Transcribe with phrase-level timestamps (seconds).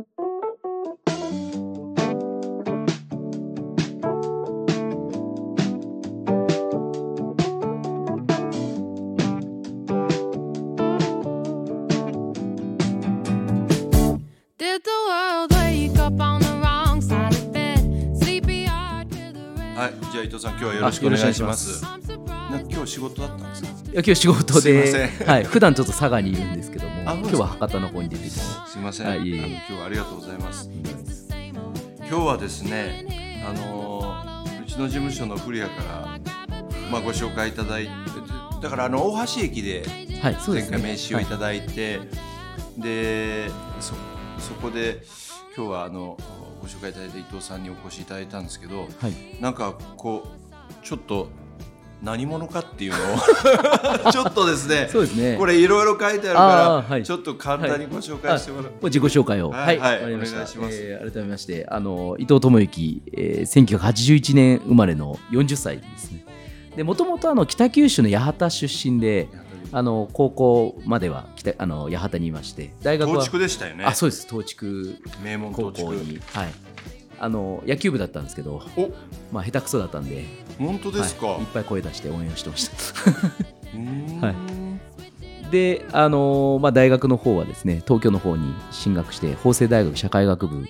[0.00, 0.06] は
[19.88, 21.82] い、じゃあ伊藤さん今日はよろしくお願いします。
[22.90, 23.68] 仕事だったんですか？
[23.68, 29.06] いや今日仕事すいまで、せんはい、普段ちょっと佐賀にいるんですけども、あ今日は博多の方に出てきて、すみません。
[29.06, 30.68] はい今日はありがとうございます。
[31.98, 36.18] 今日はですね、あのーうちの事務所の古谷から
[36.90, 37.90] まあご紹介いただいて、
[38.62, 39.84] だからあの大橋駅で
[40.22, 40.34] 前。
[40.34, 42.00] 回名刺をいただいて、
[42.76, 43.48] で
[43.80, 43.94] そ
[44.38, 45.02] そこで
[45.56, 46.18] 今日はあの
[46.60, 51.28] ご紹介いただいた伊藤さんにお越しいただいたんですけど、はい、はいなんかこうちょっと
[52.02, 52.98] 何者かっていうの
[54.08, 54.10] を。
[54.12, 55.36] ちょっとですねそうですね。
[55.38, 57.02] これいろいろ書いてあるから、はい。
[57.02, 59.50] ちょっと簡単にご紹介してもらう、あ自己紹介を。
[59.50, 59.94] はいはい。
[59.96, 60.36] わかりました。
[60.36, 60.76] お願いします。
[60.80, 66.24] えー改めまして、あの伊藤智之、えー、1981年生まれの40歳ですね。
[66.76, 69.28] で、もともとあの北九州の八幡出身で、
[69.72, 73.84] あの高校までは北あの八幡にいまして、大学は東筑でしたよね。
[73.84, 74.26] あ、そうです。
[74.28, 76.48] 東筑名門高校に、はい。
[77.18, 78.90] あの野球部だったんですけど、お。
[79.32, 80.24] まあ下手くそだったんで、
[80.60, 84.26] 本当ですか、はい、いっぱい声出して応援をしてました。
[84.26, 84.36] はい。
[85.50, 90.66] で、あのーまあ、大学の方はですね東京の方に進学して法政大学社会学部。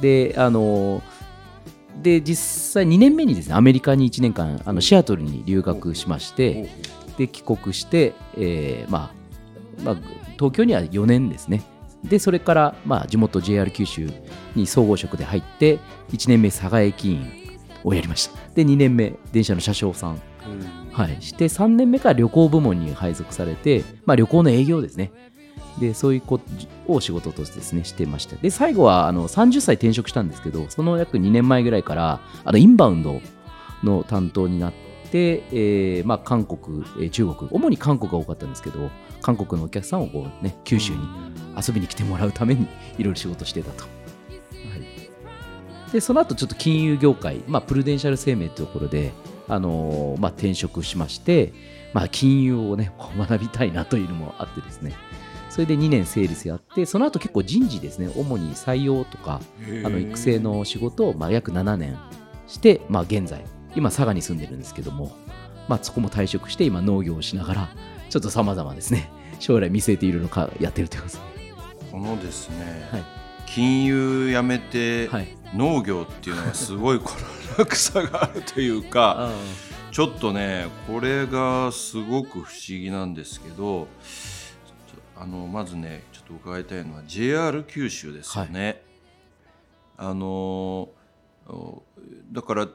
[0.00, 1.02] であのー
[2.02, 6.68] で実際2年目にですねアメリカに1年間あのシアトルに留学しまして
[7.16, 9.10] で帰国して、えーま
[9.78, 9.96] あまあ、
[10.34, 11.62] 東京には4年ですね。
[12.04, 14.10] でそれから、まあ、地元 JR 九州
[14.54, 15.78] に総合職で入って
[16.12, 17.45] 1年目佐賀駅員
[17.86, 20.20] をやりましたで2年目電車の車掌さん
[20.92, 25.12] はい、して3年目から旅行部門に配属されて、まあ、旅行の営業ですね。
[25.78, 26.44] で、そういうこと
[26.88, 28.36] を仕事としてですね、してました。
[28.36, 33.20] で、最後はあの30歳転職したんですけど、その約2年前ぐらいから、あのインバウンド
[33.82, 34.72] の担当になっ
[35.10, 38.90] て、えーまあ、韓国、えー中国、主に韓国が多かったんですけど、
[39.20, 41.00] 韓国のお客さんをこう、ね、九州に
[41.56, 42.66] 遊びに来てもらうために
[42.98, 43.95] いろいろ仕事してたと。
[45.96, 49.12] はい、で、その後ちょっと金融業界、まあ、プルデンシャル生命というところで、
[49.48, 51.52] あのーまあ、転職しまして、
[51.92, 54.92] まあ、金融をね、学びたいなというのもあってですね、
[55.48, 59.40] それで2年セールスやって、その後結構人事ですね、主に採用とか、
[59.84, 61.96] あの育成の仕事をまあ約7年
[62.46, 65.16] して、まあ、現在、今、佐賀に住んでるんですけども、
[65.68, 67.68] まあ、そこも退職して、今、農業をしながら、
[68.10, 71.52] ちょっとさまざまですね、将来見据えていろいろかやってるということですね。
[71.92, 79.32] このですね、はい金融やめてはい、農業っていうのがすごいこの落差があるというかあ
[79.92, 83.88] ちょっとねこれがすごく不思議なんですけど
[85.16, 88.82] あのまずねちょっと伺いたいのは JR 九州ですよね。
[89.96, 90.90] あの
[91.48, 91.82] お
[92.30, 92.68] だから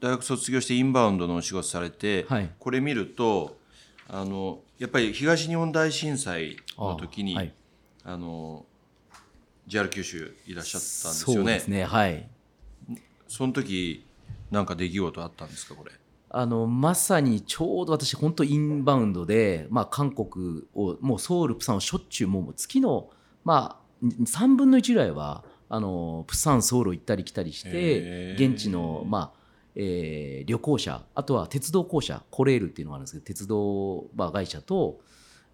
[0.00, 2.50] 大学卒業してインバウンドのお仕事されて、はい。
[2.58, 3.58] これ見ると
[4.08, 7.52] あのやっぱり東日本大震災の時にあ、はい。
[8.18, 8.64] の
[9.66, 11.42] JR 九州いらっしゃったんですそよね。
[11.42, 12.28] うですね、はい。
[13.28, 14.06] その時
[14.50, 15.92] なんか出来事あったんですかこれ？
[16.36, 23.08] あのまさにちょうど私、本当インバウンドで、まあ、韓国を、もうソウル、プサンをしょっちゅう、もう月の、
[23.44, 29.38] まあ、3分の1ぐらいは、あのプサン、ソウル行ったり来たりして現地の、まあ
[29.76, 35.00] えー旅行者、あとは鉄道公社、コレールっていうのがあるんですけど、鉄道、まあ、会社と、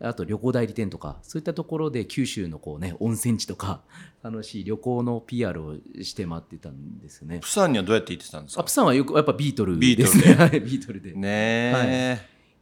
[0.03, 3.83] あと旅行代理店とか、そういったところで九州のこう、ね、温泉地とか、
[4.23, 7.41] 楽しい旅行の PR をして回ってたんですよね。
[7.41, 8.65] プサンにはどうやって行ってたんですか？
[8.65, 10.35] プさんはよくやっぱビートルですね。
[10.37, 11.13] はいビートルで。
[11.13, 12.19] ねえ、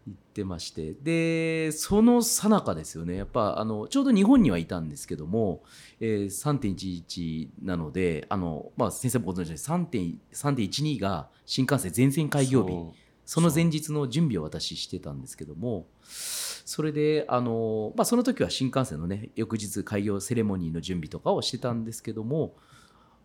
[0.07, 0.95] 行ってまして。
[0.95, 3.17] でその最中ですよね。
[3.17, 5.63] やっぱあのちょうど日本にはいたんですけども、
[6.01, 22.55] えー、3.11なのであの、まあ、先生もご存知のように3.12が新幹線全線開業日その前日の準備を私してたんですけどもそれであの、まあ、その時は新幹線のね翌日開業セレモニーの準備とかをしてたんですけども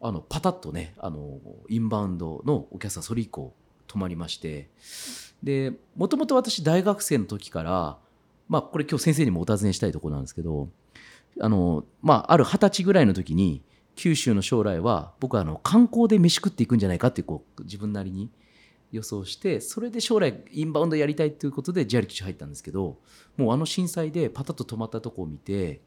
[0.02, 1.40] あのパタッとねあの
[1.70, 3.54] インバウンドのお客さんそれ以降
[3.88, 4.68] 止まりまして
[5.42, 7.98] でもともと私大学生の時から
[8.50, 10.68] まあこれ今日先生にもお尋ねしたいところなんですけど
[11.40, 13.62] あの、まあ、ある二十歳ぐらいの時に
[13.96, 18.30] 九州の将来は僕はあの観光で飯食っていくんじゃないかってこう自分なりに
[18.94, 23.00] 予想してそれで将来インバウンドやりたいということで JR 基地入ったんですけど
[23.36, 25.82] もうあの震災でパタッと止まったとこを見て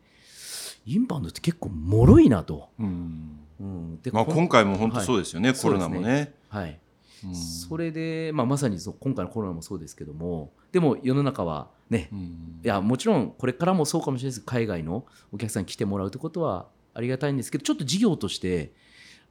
[0.85, 2.70] インバウンドって結構脆いなと。
[2.79, 3.41] うん。
[3.58, 5.58] うん、でまあ、今回も本当そうですよね、はい。
[5.58, 6.35] コロナもね。
[6.49, 6.79] はい、
[7.25, 7.35] うん。
[7.35, 12.61] それで、まあ、まさに今回のコロナもそうですけどもでも世の中はねうん。
[12.64, 18.73] いやもちろんこれからもそうかもしれないですけど海外のお客さんに来てもらうということはありがたいんですけどちょっと事業として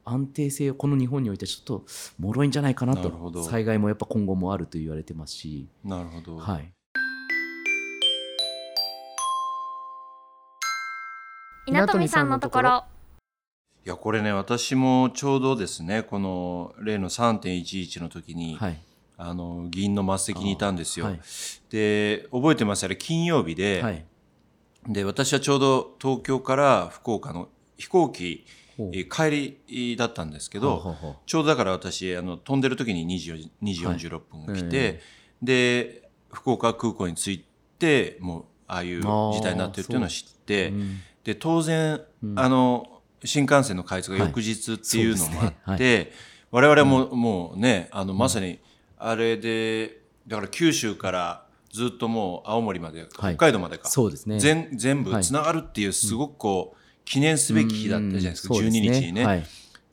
[0.08, 1.84] 安定性をこの日本においてちょっと
[2.20, 3.42] 脆いんじゃないかなと。
[3.42, 6.72] 災害もやっぱ今後もあると言われてますし、なるほど、はい、
[11.66, 12.84] 稲富さんのところ。
[13.84, 18.80] いやこれね私もちょうどですねこの例の3.11の時に、はい。
[19.18, 21.06] あの議員の末席にいたんですよ。
[21.06, 21.20] はい。
[21.70, 22.84] で覚えてます？
[22.84, 24.04] あれ金曜日で,、はい。
[24.86, 27.48] で私はちょうど東京から福岡の
[27.78, 28.44] 飛行機
[28.76, 30.96] 帰りだったんですけど、
[31.26, 33.96] ちょうどだから私あの飛んでる時に2時 ,2 時はい。
[33.96, 35.02] 46分が来て、え
[35.42, 37.44] で福岡空港に着い
[37.78, 41.00] てもうああいう事態になってるっていうのを知って、うん。
[41.24, 42.00] で当然、
[42.36, 46.12] あの新幹線の開通が翌日っていうのもあって、そうですね
[46.52, 48.58] 我々も、もうねあのまさに
[48.98, 53.34] あれでだから九州からずっともう青森まで、はい。
[53.34, 54.40] 北海道までかそうですね。
[54.40, 55.24] 全全部はい。
[55.24, 59.24] つながるっていうすごくこう、記念すべき日だったじゃないですか、うんそう12日にね。
[59.24, 59.46] はい。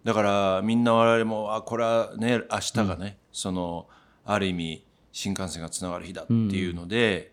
[0.04, 3.88] だからみんな我々もあこれはね明日がね、その
[4.26, 7.32] ある意味新幹線がつながる日だっていうので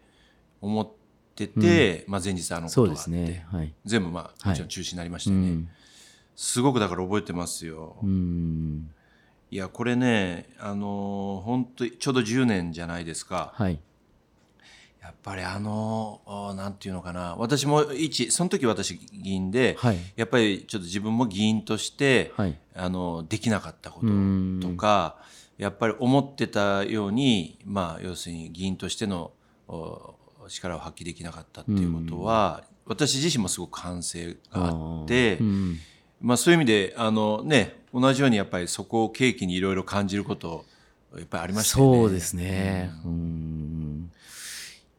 [0.60, 0.88] 思っ
[1.34, 3.46] てて、まあ、前日あのことがあって、すね。
[3.50, 3.74] はい。
[3.84, 4.48] 全部まあはい。
[4.50, 5.68] もちろん中止になりましたよね、うん。
[6.36, 8.90] すごくだから覚えてますよ、うん。
[9.50, 13.52] いやこれねあのー本当にちょうど10年じゃないですか。
[13.56, 13.80] はい
[15.02, 17.34] やっぱりあのーなんていうのかな。
[17.38, 19.98] 私も一その時私議員で、はい。
[20.16, 22.58] やっぱりちょっと自分も議員として、はい。
[22.74, 24.60] あのできなかったことうん。
[24.62, 25.16] とか
[25.58, 29.32] やっぱり思ってたようにまあ要するに議員としての
[29.68, 30.16] お
[30.48, 34.18] 力を発揮できなかったっていうことは私自身もすごく反省
[34.50, 35.38] があって
[36.20, 40.64] まあそういう意味であのね同じようにやっぱりそこを契機にいろいろ感じること
[41.14, 41.98] やっぱりありましたよね。
[41.98, 42.90] そうですね。
[43.04, 43.59] うん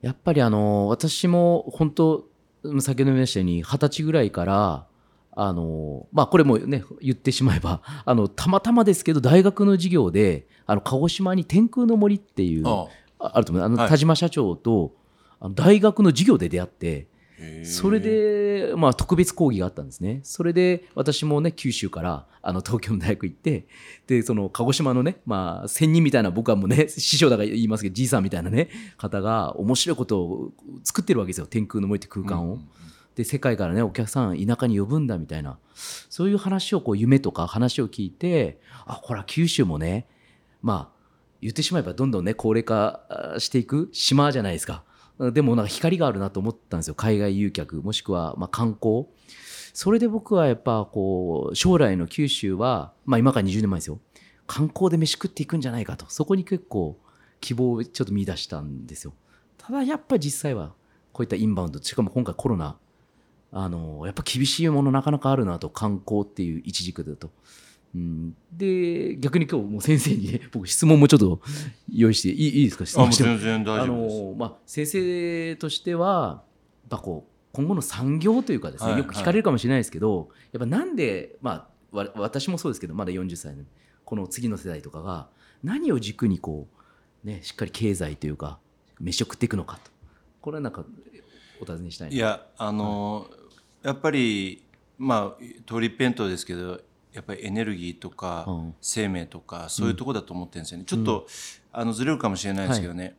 [0.02, 2.28] やっぱりあの私も本当
[2.80, 4.86] 先ほども言いましたように二十歳ぐらいから
[5.34, 12.66] あのまあこれもね言ってしまえば あのたまたまですけど大学の授業であの鹿児島に天空の森っていう
[13.20, 13.64] あると思う。
[13.64, 13.90] あのはい。
[13.90, 14.94] 田島社長と
[15.40, 17.08] あの大学の授業で出会って
[17.66, 20.20] それで、まあ、特別講義があったんですね。
[20.24, 23.68] それで、私もね、九州から、あの、東京の大学行って、
[24.08, 30.52] で、その、鹿児島のね、まあ、仙人みたいな、僕はもうね、師匠だから言いますけど、じいさんみたいなね、方が、面白いことを
[30.84, 31.48] 作ってるわけですよ。
[31.48, 32.56] 天空の森って空間を。
[32.56, 32.68] うん
[33.16, 35.58] で、世界からね、お客さん、田舎に呼ぶんだ、みたいな。
[35.76, 40.08] そういう話を、こう、夢とか話を聞いて、あ、これは九州もね、
[40.62, 41.02] まあ、
[41.42, 43.02] 言ってしまえば、どんどんね、高齢化
[43.36, 44.84] あしていく島じゃないですか。
[45.20, 46.96] でもなんか光があるなと思ったんですよ。
[46.96, 47.82] 海外誘客。
[47.82, 49.06] もしくはま観光。
[49.74, 54.00] それで僕はやっぱこう将来の九州は、まあ、今から20年前ですよ。
[54.48, 56.06] 観光で飯食っていくんじゃないかと。
[56.10, 57.00] そこに結構
[57.40, 59.14] 希望をちょっと見出したんですよ。
[59.58, 60.74] ただやっぱ実際は
[61.14, 61.82] こういったインバウンド。
[61.82, 62.78] しかも今回コロナ。
[63.54, 65.70] あのやっぱ厳しいものなかなかあるなと。
[65.70, 67.32] 観光っていう一軸だと。
[67.94, 71.42] うん、で逆に今日もう先生に、ね、 僕質問もちょっと
[71.94, 72.86] 用意していいいいですか？
[72.86, 73.24] 質問して。
[73.24, 74.22] も全然大あ丈夫です。
[74.24, 76.44] のまあ、先生としては
[76.84, 83.64] やっぱこう今後の産業というかですね、はいよく聞かれるかもしれないですけど、やっぱなんで、まあ、わ私もそうですけどまだ40歳の
[84.06, 85.30] この次の世代とかが
[85.64, 86.68] 何を軸にこ
[87.24, 88.60] う、ね、しっかり経済というか
[89.00, 89.92] 飯を食っていくのかと。
[90.40, 90.86] これはなんか
[91.62, 92.16] お尋ねしたいな。
[92.16, 93.42] いやあのー
[93.84, 94.64] やっぱり
[95.00, 96.80] まあ通り一辺倒ですけど
[97.14, 98.76] やっぱりエネルギーとかうん。
[98.82, 101.28] 生命とかそういうところだと思ってるんですよね、ちょっと、
[101.72, 103.16] あのずれるかもしれないですけどね、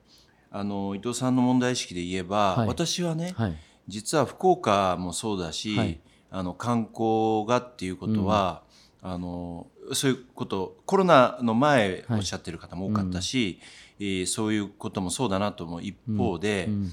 [0.50, 2.68] あの伊藤さんの問題意識で言えば、はい。
[2.68, 3.56] 私はね、はい。
[3.88, 6.00] 実は福岡もそうだし、はい。
[6.30, 8.62] あの観光がっていうことは、
[9.02, 13.58] あのそういうことコロナの前おっしゃってる方も多かったし、
[13.98, 16.92] えーそういうこともそうだなと思う一方で、うん。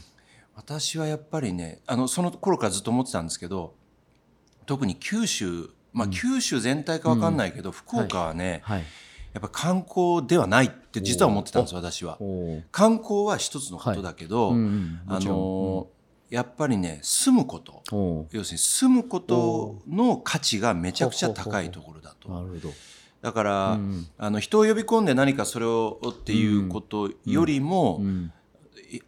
[0.56, 3.76] 私はやっぱりねあのその頃からずっと思ってたんですけど
[4.66, 8.84] 特に九州まあ、九州全体か分かんないけど、福岡はね、はい。
[9.34, 12.18] やっぱ観光ではないって実は思ってたんです私は。
[12.72, 15.88] 観光は一つのことだけど、うんうんあの
[16.30, 17.82] やっぱりね住むこと。
[18.32, 22.30] 要するに住むことの価値がめちゃくちゃ高いところだと。
[22.30, 22.74] なるほど。
[23.22, 28.32] だから、うんあの人を呼び込んで何かそれをっていうことよりも、うんい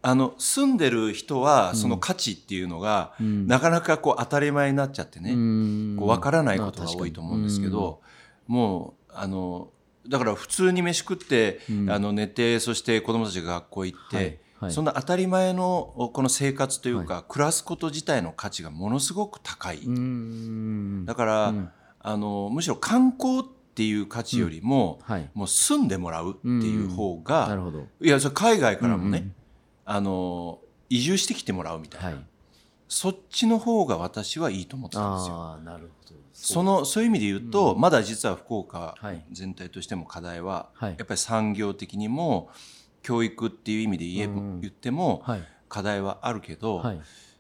[0.02, 3.48] あの住んでる人はその価値っていうのが、うん。
[3.48, 5.96] なかなかこう当たり前になっちゃってね、うん。
[5.98, 8.02] こう分からないことが多いと思うんですけど、
[8.48, 9.70] もうあの
[10.08, 11.60] だから普通に飯食って、
[11.90, 14.72] あの寝てそして子供たちが学校行って、はいはい。
[14.72, 19.80] そんな当たり前のこの生活というか、暮らすこと自体の価値がものすごく高い。
[19.80, 19.96] うん。
[19.96, 21.70] うんだから、うん。
[22.04, 23.44] あのむしろ観光っ
[23.76, 25.30] ていう価値よりも、はい。
[25.34, 27.88] もう住んでもらうっていう方が、なるほど。
[28.02, 29.36] いやそれ海外からもね、うんうん
[29.86, 30.60] あの
[30.90, 32.26] 移住してきてもらうみたいな、はい。
[32.88, 35.58] そっちの方が私はいいと思ってたんですよ。
[35.64, 36.20] なるほど。
[36.34, 39.24] そのそういう意味で言うと、まだ実は福岡はい。
[39.32, 40.96] 全体としても課題は、はい。
[40.98, 42.50] やっぱり産業的にも
[43.02, 45.44] 教育っていう意味で言えば、うん言ってもはい。
[45.70, 47.00] 課題はあるけど、はい。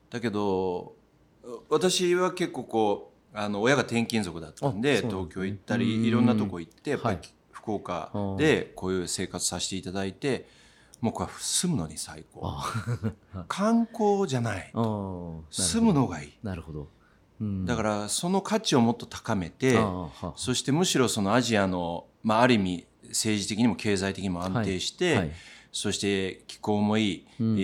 [0.09, 0.93] だけど
[1.69, 6.05] 私は結構こうあの親が転勤族だったんで東京行ったりうん。
[6.05, 7.25] いろんなとこ行ってやっぱりはい。
[7.51, 10.47] 福岡でこういう生活させていただいて
[11.01, 12.41] もうこれは住むのに最高。
[12.43, 12.73] あ
[13.49, 14.71] 観光じゃない。
[15.49, 16.33] 住むのがいい。
[16.43, 16.87] なるほど、
[17.41, 19.79] うん、だからその価値をもっと高めて
[20.35, 25.31] そしてむしろそのアジアの、まあ、ある意味政治的にも経済的にも安定して、はい
[25.71, 27.57] そして気候もいい、うん。
[27.57, 27.61] え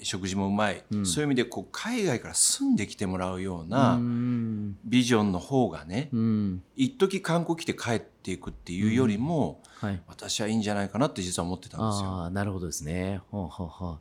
[0.00, 1.06] ー食事もうまい、うん。
[1.06, 4.76] そういう意味でこう海外から住んできてもらうよううなん。
[4.84, 6.62] ビジョンの方がね、うん。
[6.76, 10.00] 一時観光来て帰っていくっていうよりも、はい。
[10.06, 12.08] 私はいいんじゃないかなって実は思ってたんですよ。
[12.08, 13.20] ああなるほどですね。
[13.30, 13.98] はあ、は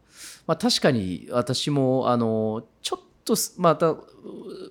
[0.48, 4.08] まあ、確かに私もあのちょっとすまたう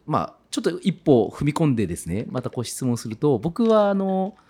[0.07, 4.47] まあちょっと一歩踏み込んでですねまたこう質問すると僕はあのさ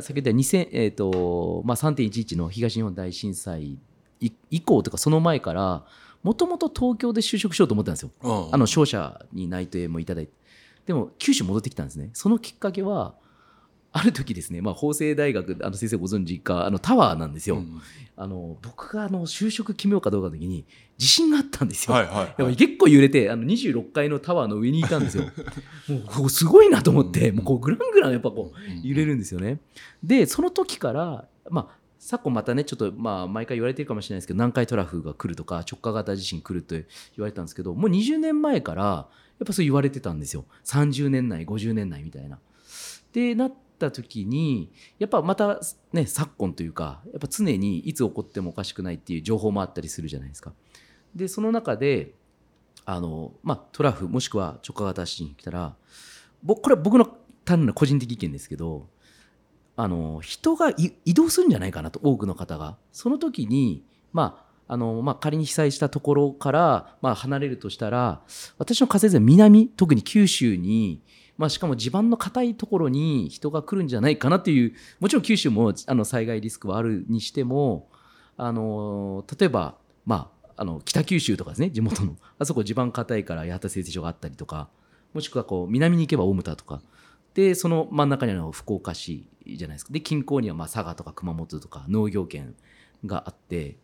[0.00, 3.78] 先ほど言った2000、えーとまあ、3.11の東日本大震災
[4.20, 5.84] い以降とかその前から
[6.22, 8.10] もともと東京で就職しようと思ったんですよ。
[8.22, 8.54] うん。
[8.54, 10.32] あの商社に内定もいただいて。
[10.86, 12.10] でも九州戻ってきたんですね。
[12.14, 13.14] そのきっかけは
[13.90, 17.80] ある時ですね、まあ、法政大学あの先生ご存知かあのタワーなんですよ、うん
[18.20, 20.66] あの僕があの就職決めようかどうかの時に
[20.96, 25.22] 地震があったんですよ、はいはいでも結構揺れてあの26階のタワーの上にいたんですよ。
[25.88, 29.60] もうここすごいなと思って、うんもうこうグラングランやっぱこううん揺れるんですよね。
[30.02, 36.84] でその時からまあ昨今またねちょっとまあ毎回言われてるかもしれないですけど南海トラフが来るとか直下型地震来ると言
[37.18, 40.44] われてたんですけどもう20年前からやっぱそう言われてたんですよ。
[40.64, 42.40] 30年内50年内みたいな。
[43.12, 45.60] でなった時にやっぱまた
[45.92, 50.52] ね昨今というかやっぱ常にいつ起こってもおかしくないっていう情報もあったりするじゃないですか。
[51.14, 52.14] でその中で
[52.84, 55.74] あの、まあ、トラフもしくは直下型地震来たら
[56.42, 57.06] 僕これは僕の
[57.44, 58.88] 単なる個人的意見ですけど
[59.76, 60.72] あの人が
[61.04, 68.20] 移動するんじゃないかなと多くの方がその時にまああのまあ、仮に被災したところから、まあ、離れるとしたら
[68.58, 71.02] 私の仮説は南特に九州に、
[71.38, 77.88] まあ、しかも地盤の硬いところに人が来るんじゃないかなっていうもちろん九州もあの災害リスクはあるにしても
[78.36, 84.68] あの例えば、まあ、あの北九州とかですね地元のあそこ地盤硬いから八幡製鉄所があったりとか
[85.14, 86.82] もしくはこう南に行けば大牟田とか
[87.32, 89.92] でその真ん中にあるのが福岡市じゃないですか。
[89.92, 92.54] で近郊にはまあ佐賀とか熊本とか農業圏
[93.06, 93.76] があって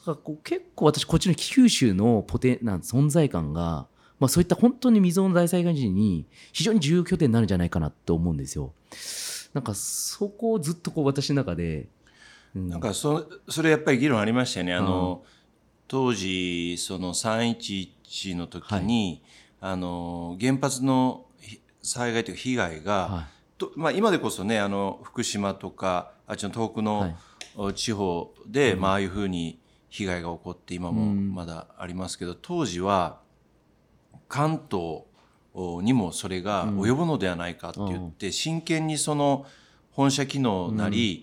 [0.00, 3.86] だからこう結構私こっちの九州のポテなん存在感が、
[4.18, 8.72] まあ、そういった本当に未曾有の大災害時に非常に重要拠点になるんじゃないかなと思うんですよ。
[9.56, 11.88] なんかそこをずっとこう私の中で、
[12.54, 12.68] うん。
[12.68, 14.74] なんかそそれやっぱり議論ありましたよね。
[14.74, 15.24] あの、
[15.88, 19.22] 当時その311の時に、
[19.60, 23.26] あの原発のひ災害というか被害が、は
[23.56, 27.10] とまあ、今でこそねあの福島とかあっちの遠くの、はい。
[27.10, 27.35] お
[27.74, 29.58] 地方で、まあ、ああいうふうに
[29.88, 31.34] 被害が起こって今もうん。
[31.34, 33.20] まだありますけど、当時は
[34.28, 35.02] 関東
[35.82, 39.46] にもそれが及ぶのではないかって言って、真剣にその
[39.90, 41.22] 本社機能なり、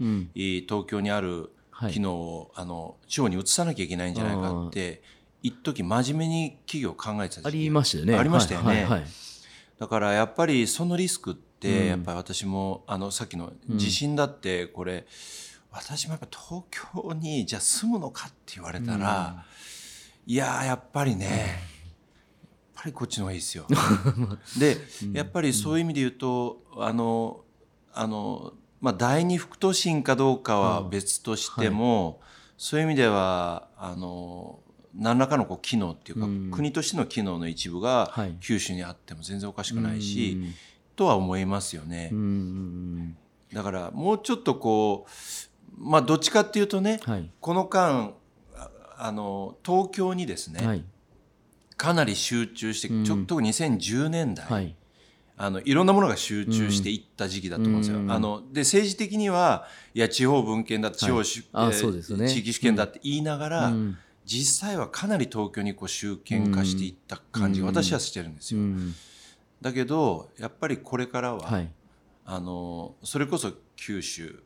[0.68, 1.94] 東京にあるはい。
[1.94, 5.02] 機能を、あの地方に移さなきゃいけないんじゃないかって
[5.42, 8.16] 一時真面目に企業考えてたありましたよね。
[8.16, 8.88] ありましたよね。
[9.80, 11.42] だからやっぱりそのリスクっうん。
[11.64, 15.06] てやっぱり私もあのさっきの地震だってこれ
[15.74, 19.44] 私もやっぱ東京にじゃあ住むのかって言われたら
[20.26, 23.66] いやーやっぱりねやっぱりこっちの方がいいですよ。
[24.60, 24.78] で
[25.14, 27.44] やっぱりそういう意味で言うとあの
[27.94, 32.22] あのまあ第二副都心かどうかは別としても
[32.58, 34.60] そういう意味ではあの
[34.96, 36.52] 何らかのこう機能っていうか、うん。
[36.52, 38.38] 国としての機能の一部がはい。
[38.40, 40.54] 九州にあっても全然おかしくないし、うん。
[40.96, 42.10] とは思いますよね。
[42.12, 43.18] うんうん。
[43.52, 45.12] だからもうちょっとこう
[45.78, 47.30] まあどっちかっていうとね、はい。
[47.40, 48.14] この間
[48.56, 50.86] ああの東京にですね、はい。
[51.78, 53.06] かなり集中して、うん。
[53.06, 54.76] ちょ特に2010年代、はい。
[55.36, 57.98] あのいろんなものが集中していった時期だと思うんですよ。
[57.98, 58.12] うん。
[58.12, 62.30] あので政治的にはいや地方分権だ地方主、あえーね。
[62.30, 63.98] 地域主権だって言いながら、うん。
[64.26, 67.76] 実際はかなり東京にこう集権化していった感じがうん。
[67.76, 68.62] 私はしてるんですよ。
[68.62, 68.94] うん。
[69.62, 71.72] だけどやっぱりこれからは、はい。
[72.26, 74.42] あのそれこそ九州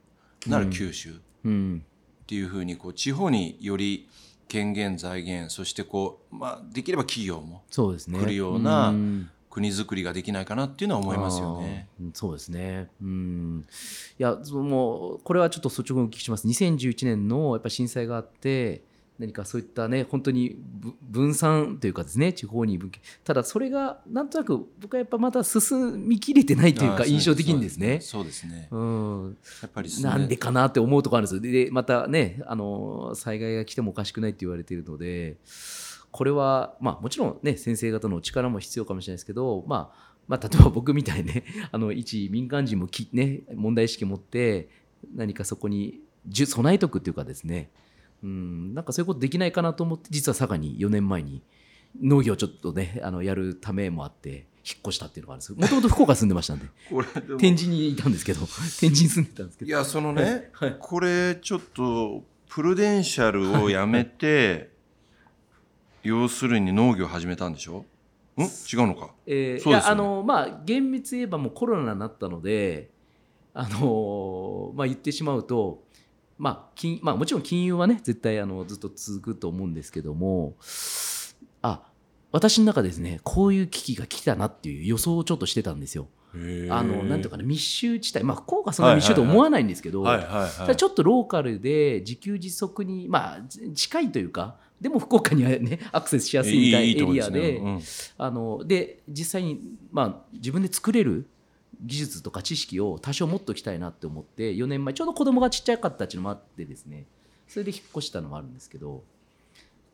[0.49, 1.13] なら九州っ
[1.45, 1.83] うん
[2.25, 4.09] ていうふうにこう地方により
[4.49, 11.87] 権限財源そしてこう、まあ、できれば企業もそうですね来るようなうん国づくりができないかなっていうのは思いますよね。
[12.13, 12.89] そうですね。
[13.01, 13.65] うん。
[14.19, 16.47] いや、もうこれはちょっと率直にお聞きします。
[16.47, 18.83] 2011年のやっぱ震災があって、
[19.19, 27.99] 何かそういったね本当にぶ分散というかですね地方に分岐ただそれがなんとなく僕はやっぱまだ進みきれてないというか印象的にですね。
[28.01, 31.65] そうですねうん、やっぱりそなんでかなって思うところあるんですよ。
[31.65, 35.37] で、またね、あの、災害が来てもおかしくないって言われているので、
[36.11, 44.69] これは、まあもちろんね、先生方のお力も必要かもしれないですけど、まあ、まあ、例えば僕みたいにね、 あの、一民間人もき、ね、問題意識持って、
[45.15, 47.71] 何かそこに備えとくっていうかですね、
[48.23, 51.41] うん、なんかそういうことできないかなと思って、実は佐賀に4年前に
[52.01, 56.65] 農業をちょっとね、あの、やるためもあって、引っ越したっていうのがあるんですもともと福岡住んでましたんで、
[57.39, 58.41] 天神にいたんですけど、
[58.79, 59.69] 天神に住んでたんですけど。
[59.69, 64.71] いやそのね、はいこれちょっとプルデンシャルをやめて
[66.03, 67.85] 要するに農業始めたんでしょ？
[68.37, 68.41] ん？
[68.41, 69.11] 違うのか？
[69.25, 69.85] えーそうですよね。
[69.85, 72.89] いやあのまあ厳密に言えばもうコロナになったので
[73.53, 75.83] あのまあ言ってしまうと
[76.37, 80.55] まあ金まあもちろん金融はね絶対あのずっと続くと思うんですけども
[81.61, 81.81] あ
[82.31, 86.07] 私の中でですねこういう危機が来たなっていう予想をちょっとしてたんですよ。
[86.69, 97.57] あのなんていうかな密集地帯まあ福岡はそんな密集と思わないんですけど、ちょっとローカルで自給自足にまあじ近いというかでも福岡にはねアクセスしやすいみたいなエリアで。
[97.57, 97.81] うん
[98.17, 101.27] あので実際に、まあ、自分で作れる
[101.81, 107.05] 技術とか知識を多少持っておきたいなって思って4年前ちょうど子供がちっちゃかったっていうのもあってですね。
[107.47, 109.03] それで引っ越したのもあるんですけど。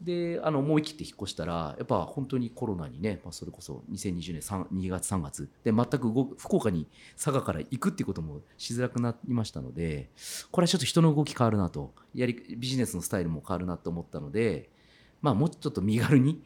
[0.02, 5.50] であの思い切って引っ越したらやっぱ本当にコロナにね、まあ、それこそ2020年3 2月3月。
[5.64, 10.10] で全く福岡に佐賀から行くっていうこともしづらくなりましたので
[10.52, 11.94] これはちょっと人の動き変わるなと。
[12.14, 14.70] やりビジネスのスタイルも変わるなと思ったので
[15.22, 16.44] まあもうちょっと身軽に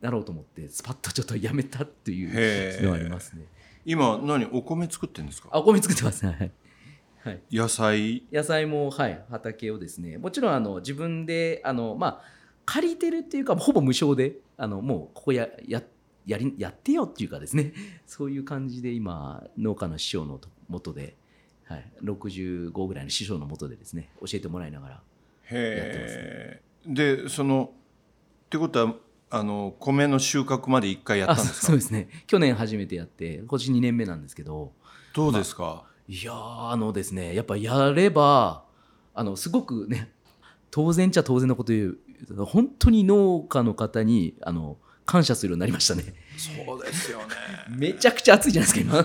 [0.00, 3.46] なろうと思ってスパッとちょっとやめたっていうへのはありまえすね。
[3.86, 5.48] 今何お米作ってんですか？
[5.52, 6.26] あお米作ってます。
[6.26, 6.32] ね。
[7.22, 7.32] はい。
[7.32, 8.24] はい、野菜？
[8.32, 12.22] 野菜も、はい、畑をですねもちろんあの自分であの、まあ、
[12.64, 15.82] 借りてるっていうかほぼ無償であのもうここやや
[16.26, 17.72] やりやってよっていうかですね。
[18.06, 21.16] そういう感じで今農家の師匠のと元で、
[21.64, 24.94] はい、65ぐらいの師匠の元でですね教えてもらいながら
[25.44, 26.62] へえ。
[26.86, 27.72] でその
[28.46, 28.94] ってことは
[29.28, 32.08] あの米の収穫まで一回やったんですそうですね。
[32.26, 34.72] 去年初めてやって今年2年目なんですけど。
[35.14, 38.64] どうですか、いやーあのですねやっぱやれば
[39.14, 40.12] あのすごくね
[40.70, 46.04] 当然っちゃ当然のこと言う本当に農家の方にあの感謝するようになりましたね。
[46.36, 47.24] そうですよね。
[47.70, 49.02] めちゃくちゃ暑いじゃないですか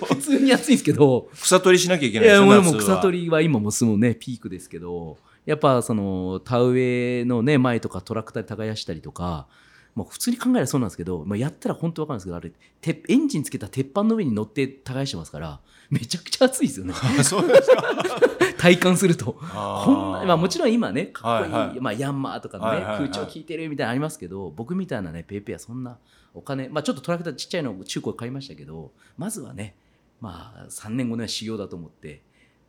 [0.00, 0.06] 今。
[0.06, 1.28] 普通に暑いんですけど。
[1.34, 2.96] 草取りしなきゃいけいないですよやもうもう夏は。
[2.96, 9.46] 草取りは今もすぐねピークですけどやっぱその田植えのね前とかトラクターで耕したりとか
[9.94, 16.94] もう普通に考えればそうなんですけど、まあ、やったら本当わかるんですけどあれてエンジンつけた鉄板の上に乗って耕してますからめちゃくちゃ暑いですよね。
[17.22, 17.82] そうですか。
[18.58, 19.36] 体感すると。
[19.42, 19.84] あー。
[19.84, 21.50] こんな、まあ、もちろん今ねかっこい。
[21.50, 22.96] い、はいはいまあ、ヤンマーとかね、はいはいはい。
[22.96, 25.98] 空調効いてるみたいなのありますけど僕みたいなねペイペイはそんな
[26.32, 29.76] お金、まあ、ちょっとトラクターちっちゃいの中古買いましたけどまずはね
[30.20, 32.22] まあ3年後には修行だと思って、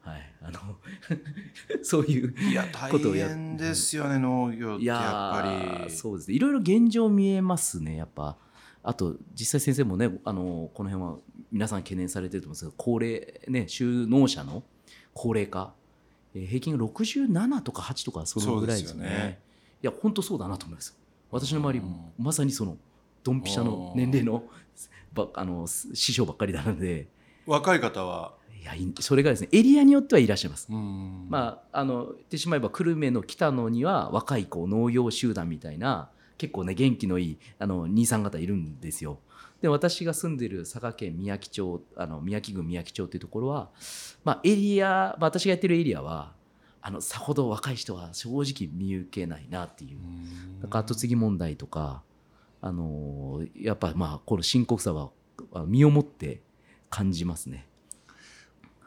[0.06, 0.60] はい、あの
[1.82, 2.36] そういう
[2.92, 5.92] ことをや変ですよね農業っていやっぱり。
[5.92, 6.36] そうですね。
[6.36, 8.38] いろいろ現状見えますねやっぱ。
[8.84, 11.18] あと実際先生もねあのこの辺は
[11.52, 14.64] 皆さん懸念されてると思うんですけど高齢ね就農者の
[15.14, 15.74] 高齢化、
[16.36, 19.10] えー平均が67とか8とかそのぐらいですよね。
[19.10, 19.40] ね。
[19.82, 20.96] いや本当そうだなと思います。
[21.32, 21.96] 私の周りうん。
[22.20, 22.78] まさにその
[23.24, 24.44] ドンピシャの年齢の
[25.14, 27.08] ばあの師匠ばっかりなので。
[27.48, 28.34] 若い方は
[28.66, 39.20] いやいそれがですねエリアによってはいらっしゃいますうんまあ、あの言ってしまえば久留米の北野には若い子農業集団みたいな結構ね元気のいいあの兄さん方いるんですよ。
[39.62, 43.70] で私が住んでる佐賀県宮城町あの宮城郡宮城町っていうところは、
[44.24, 46.34] まあ、エリア、まあ、私がやってるエリアは
[46.82, 50.00] あのさほど若い人は正直見受けないなっていう
[50.62, 52.04] なんか後継ぎ問題とか、
[52.62, 55.10] あのやっぱまあこの深刻さは
[55.54, 56.42] あ身をもって
[56.90, 57.68] 感じますね。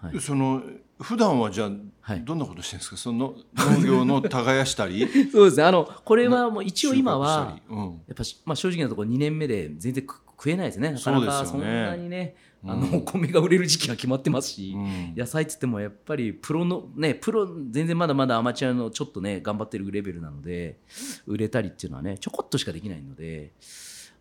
[0.00, 0.20] はい。
[0.20, 0.62] その
[1.00, 2.24] 普段はじゃあ、はい。
[2.24, 2.96] どんなことしてるんですか？
[2.96, 5.06] その農業の耕したり？
[5.30, 5.62] そうですね。
[5.64, 10.92] あのこれはもう一応今はやっぱし、まあ、正直なところ2年目で全然食食えないですね。
[10.92, 12.90] なかなかそんなにねあうん。
[12.90, 15.14] のお米が売れる時期が決まってますし、うん。
[15.16, 20.78] 野菜っつってもやっぱりプロのねプロ全然まだまだアマチュアのちょっとね頑張ってるレベルなので
[21.26, 23.52] 売れたりっていうのはねちょこっとしかできないので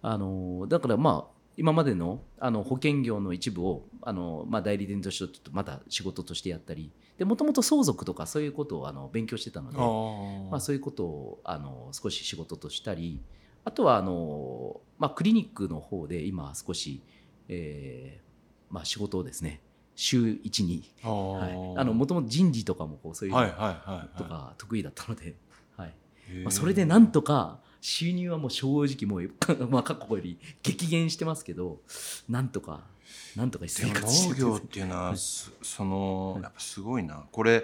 [0.02, 9.78] あのだからまあ今までのあの保険業の一部をあの、まあ、代理店としてちょっとまた仕事としてやったりでもともと相続とかそういうことをあの勉強してたので
[10.52, 13.20] まあ、そういうことをあの少し仕事としたり
[13.66, 17.02] あとはあの、まあ、クリニックの方で今少し、
[17.50, 19.62] えーまあ、仕事をですね
[19.96, 23.42] 週1にもともと人事とかもこうそういうの
[24.16, 25.36] とか得意だったので、
[25.76, 25.94] はい。
[26.44, 29.32] まあ、それでなんとか収入はもう正直もう、
[29.70, 31.80] まあ、過去より激減してますけど
[32.30, 32.82] なんとか
[33.36, 34.36] なんとかで生も活して。
[34.36, 37.24] る農業っていうのは、すそのやっぱすごいな。
[37.32, 37.64] これ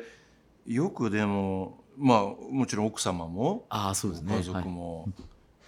[0.68, 4.32] よくでもまあもちろん奥様もああそうですね。
[4.34, 4.68] ご家族はい。
[4.68, 5.10] も、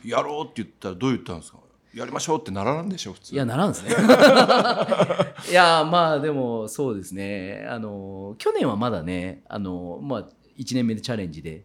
[0.04, 1.60] やろうって言ったらどう言ったんですか？
[1.94, 3.34] やりましょうってならんでしょ普通。
[3.34, 3.92] いや、ならんですね。
[5.50, 7.66] いや、まあ、でも、そうですね。
[7.70, 11.64] あの、去年はまだね、あの、まあ、1年目でチャレンジで、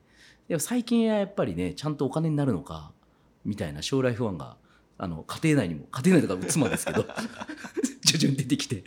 [0.50, 2.90] でも最近はやっぱりね、ちゃんとお金になるのか、
[3.44, 4.56] みたいな将来不安が、
[4.98, 7.06] あの、家庭内にも、家庭内とか妻ですけど、
[8.04, 8.82] 徐々に出てきて、い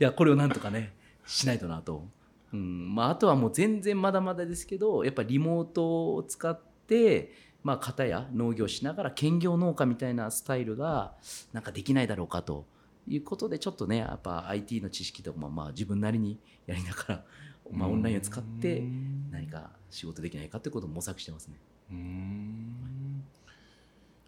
[0.00, 2.08] や、これをなんとかね、しないとなと。
[2.52, 7.32] うん、まあ、あとはもう全然まだまだですけど、やっぱリモートを使って、
[7.62, 11.14] まあ、方や農業しながら兼業農家みたいなスタイルが
[11.52, 12.66] なんかできないだろうかと
[13.06, 17.24] いうことでちょっとねやっぱ IT の知識とかもまあ自分なりにやりながら、
[17.70, 18.82] まあ、オンラインを使って
[19.30, 21.56] 何か仕事できないかってことを模索してますね。
[21.90, 23.24] うーん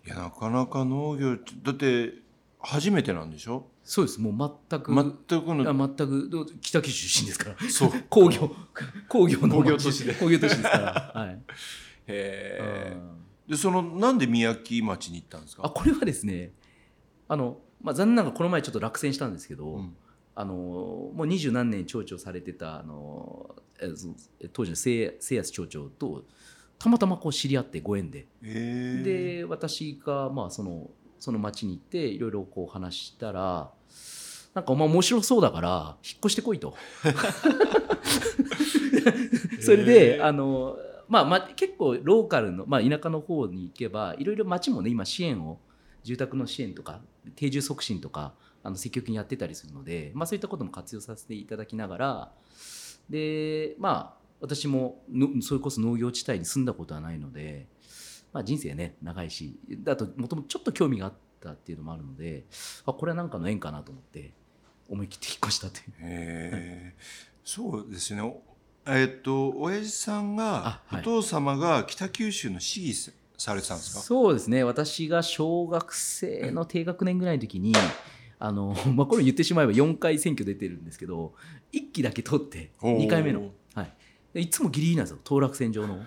[0.06, 0.08] い。
[0.08, 2.14] やなかなか農業だって
[2.58, 3.66] 初めてなんでしょ？
[3.82, 4.20] そうです。
[4.20, 4.94] もう全く。
[4.94, 5.70] 全くの。
[5.70, 6.28] あ全く。
[6.30, 7.70] どう北九州出身ですから。
[7.70, 7.90] そう。
[8.08, 8.50] 工業。
[9.08, 10.14] 工業の工業都市で。
[10.14, 11.34] 工業都市ですから、はい。
[11.34, 11.38] へ
[12.08, 13.50] えうん。
[13.50, 15.62] でそのなんで宮城町に行ったんですか？
[15.64, 16.52] あこれはですね
[17.26, 19.96] あの、まあ、残念ながらこの前ちょっと落選したんですけど、うん
[20.40, 23.54] あのもう二十何年町長されてたあの
[24.52, 26.24] 当時のせい安町長と
[26.78, 33.70] たまたまこう知り合ってご縁で、で私がまあそのその町に行っていろいろこう話したら
[34.54, 36.74] なんかお前面白そうだから引っ越してこいと。
[39.60, 45.60] それであの、まあ、ま結構ローカルの、まあ、田舎の方に行けばいろいろ町もね今支援を
[46.02, 47.02] 住宅の支援とか
[47.36, 52.32] 定住促進とかあの積極的にやってたりするので、まあ、そういったことも活用させていただきながら
[53.08, 57.66] でまあ私ものそれこそ農業地帯に住んだことはないので、
[58.32, 62.44] まあ、人生ね長いしあともともとちょっと興味があったっていうのもあるので
[62.86, 64.32] あこれはなんかの縁かなと思って
[64.88, 65.82] 思い切って引っ越したとい
[66.88, 66.94] う。
[67.44, 68.20] そうですね。
[68.22, 68.42] お
[68.86, 71.00] えっと親父さんが、あはい。
[71.00, 74.00] お父様が北九州の市議さされてたんですか？
[74.00, 74.64] そうですね。
[74.64, 77.72] 私が小学生の低学年ぐらいの時に
[78.40, 81.34] あの、 まあ、これ言ってしまえば4回選挙出てるんですけど
[81.72, 83.04] 1期だけ取っておー。
[83.04, 83.94] 2回目の、はい、
[84.32, 86.00] でいつもギリギリなんですよ当落線上の。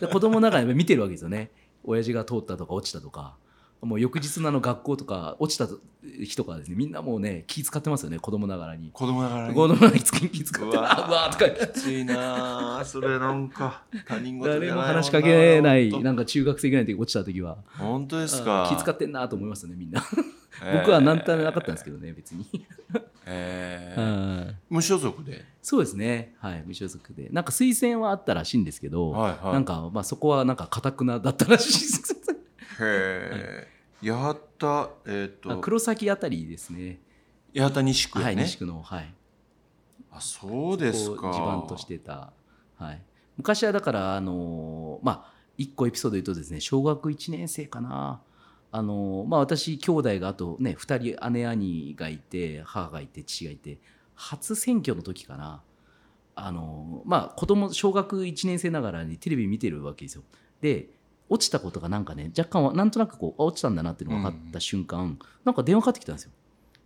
[0.00, 1.50] で子供ながらに見てるわけですよね。
[1.82, 3.36] 親父が通ったとか落ちたとか
[3.80, 5.68] もう翌日のあの学校とか落ちた
[6.02, 8.90] 日とかはですねみんなもうね気使ってますよね子供ながらに。
[8.92, 9.54] 子供ながらに。
[9.54, 11.32] 子供ながらに気使ってうわー。
[11.32, 13.82] とかきついなあそれなんか。
[14.06, 17.58] 他人事じ誰も話しかけない本なんか中学生ぐらいの時落ちた時は。
[17.78, 18.66] 当本当ですか。
[18.70, 20.02] 気使ってんなと思いますねみんな。
[20.64, 20.78] えー。
[20.80, 22.46] 僕は何ともなかったんですけどね別に、
[23.26, 24.04] えうー
[24.52, 25.44] ん 無所属で？
[25.62, 26.34] そうですね。
[26.40, 27.28] はい無所属で。
[27.30, 29.52] なんか推薦はあったらしいんですけど、はいはい。
[29.52, 32.27] なんかまあそこはなんかかたくなだったらしいです
[32.80, 33.66] へ
[34.02, 37.00] え八幡えっ、あと黒崎あたりですね。
[37.56, 39.14] 八幡西区はい西区のはい。
[40.12, 41.32] あそうですか。
[41.32, 42.32] 地盤としてた、
[42.76, 43.02] はい、
[43.36, 48.20] 昔はだからあのーまあ一個エピソード言うとですね小学1年生かな。
[48.70, 53.78] あのーまあ私兄弟があとね2人姉兄がいて母がいて父がいて
[54.14, 55.62] 初選挙の時かな。
[56.36, 60.22] あのーまあ子供小学1年生ながらにテレビ見てるわけですよ。
[60.60, 60.88] で
[61.30, 66.32] 落ちたことがなんかね若干はなんとなくこうあ落ちたんだなっていうのが分かった瞬間、なんか電話かかってきたんですよ。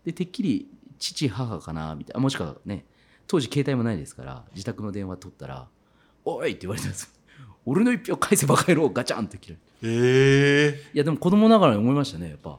[0.05, 1.95] でてっきり父母かな？
[1.95, 2.21] みたいな。
[2.21, 2.85] もしくはね
[3.27, 5.69] 当時携帯もないですから自宅の電話取ったら
[6.25, 7.09] 「おい!」って言われたんですよ
[7.67, 9.67] 「俺の一票返せバカ野郎ガチャン!」って切られて。
[9.83, 10.91] ええ。
[10.95, 12.59] いやでも子供ながらに思いましたねやっぱ。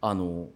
[0.00, 0.48] あの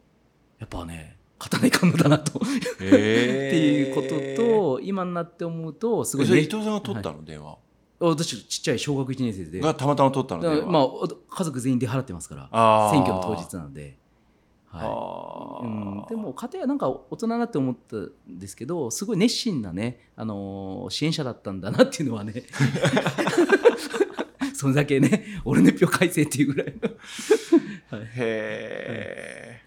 [0.58, 2.40] やっぱね勝たないかんのだなと、
[2.80, 2.88] え。
[3.52, 6.28] っていうことと今になって思うとすごいね。
[6.30, 7.58] それ伊藤さんが取ったの、電話
[7.98, 9.60] 私ちっちゃい小学1年生で。
[9.60, 13.96] がたまたま取ったのだか電話らまあ家族全員出払ってますから選挙の当日なので。
[14.68, 15.66] はい。
[15.66, 22.42] うん、でも家庭はなんか大人になって思ったんですけどすごい熱心なね、あのー支援者だったんだなっていうのはね
[24.54, 28.08] それだけね俺の一票改正っていうぐらいの、はい。
[28.16, 29.62] へ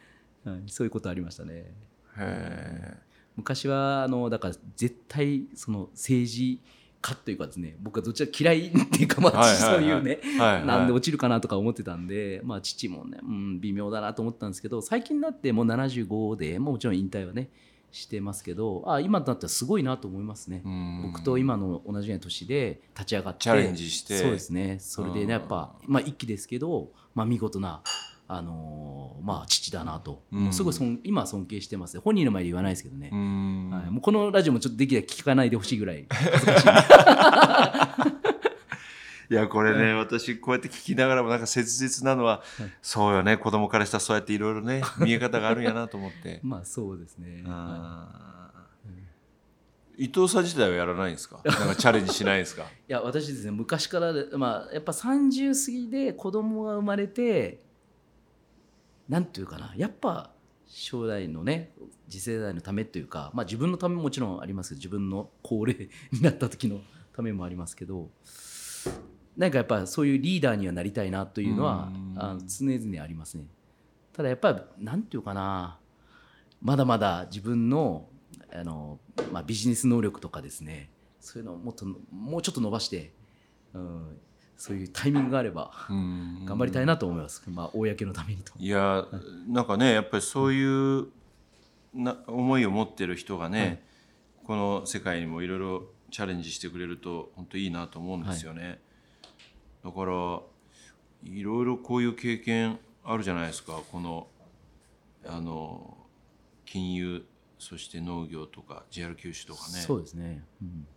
[0.46, 1.74] はい、そういうことありましたね。
[2.18, 6.62] えへ昔はあのだから絶対その政治
[7.02, 17.50] 家というかですね僕はどっちら嫌いっていうかまあそういうねなんで落ちるかなとか思ってたんで、まあ、父もね、うん、微妙だなと思ったんですけど最近になってもう75でもちろん引退はね
[17.92, 20.62] してますけどあ今だったらすごいなと思いますね。
[20.64, 21.02] うん。
[21.12, 24.18] 僕と今の同じような年で立ち上がってチャレンジして。
[24.18, 24.78] そうですね。
[24.80, 27.82] それでうんねやっぱ、まあ、一期ですけど、まあ、見事な、
[28.32, 30.54] あのーまあ、父だなと、うん。
[30.54, 32.00] すごいそん今は尊敬してます。
[32.00, 33.10] 本人の前で言わないですけどね。
[33.12, 33.70] う、ん。
[33.72, 36.06] はい、もうこのラジオもちょっとできたら聞かないでほしいぐらい。
[36.10, 38.06] 恥ずかし
[39.30, 42.72] いいやこれね、私こうやって聞きながらもなんか切実なのは、はい。
[42.82, 43.38] そうよね。
[43.38, 46.40] 子供からしたらそうやっていろいろね 見え方があるんやなと思って。
[46.42, 47.44] まあそうですね。
[47.46, 50.04] はあー。
[50.04, 51.42] 伊藤さん自体はやらないんですか？
[51.46, 52.64] なんかチャレンジしないんですか？
[52.64, 57.60] い、いや私ですね昔からでまあやっぱ30過ぎで子供が生まれて
[59.10, 60.32] なんていうかなやっぱ
[60.68, 61.72] 将来のね
[62.08, 66.80] 次世代のためというか、まあ、自分のためももちろんありますけど自分の高齢になった時の
[67.16, 68.10] ためもありますけど
[69.36, 73.46] なんかやっぱそういうリーダーにはなりたいなというのはうんあの常々ありますね。
[74.14, 75.80] ただやっぱりなんていうかな
[76.62, 78.08] まだまだ自分の
[78.52, 79.00] あの、
[79.32, 83.14] まあ、ビジネス能力とかですねそういうのをもっともうちょっと伸ばして、
[83.74, 84.18] うん、
[84.60, 88.52] そういうタイミングがあれば頑頑張りたいなと思います、まあ、公のためにと。
[88.60, 89.08] いや
[89.48, 91.08] なんかねやっぱりそういう
[91.94, 93.80] な思いを持ってる人がね、はい。
[94.44, 98.82] この世界にもいろいろチャレンジしてくれると本当いいなと思うんですよね、
[99.84, 100.42] だから
[101.24, 103.82] いろいろこういう経験あるじゃないですか。
[103.90, 104.28] この
[105.26, 105.98] あの
[106.66, 107.26] 金融
[107.58, 109.80] そして農業とか JR 九州とかね。
[109.80, 110.88] そうですね、うん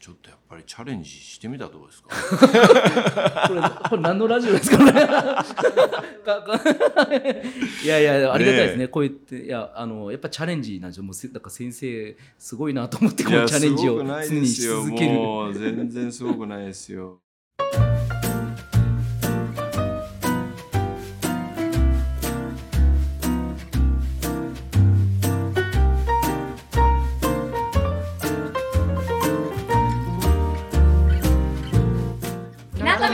[0.00, 2.08] ちょっとやっぱりチャレンジしてみたらどうですか？
[3.48, 4.92] これこれ何のラジオですかね？
[7.84, 8.88] いやいやありがたいですね。
[8.88, 11.04] こう言っていやあのやっぱチャレンジなんですよ。
[11.04, 15.18] もうせだから先生すごいなと思ってこのチャレンジを常にし続ける。
[15.58, 17.20] 全然すごくないですよ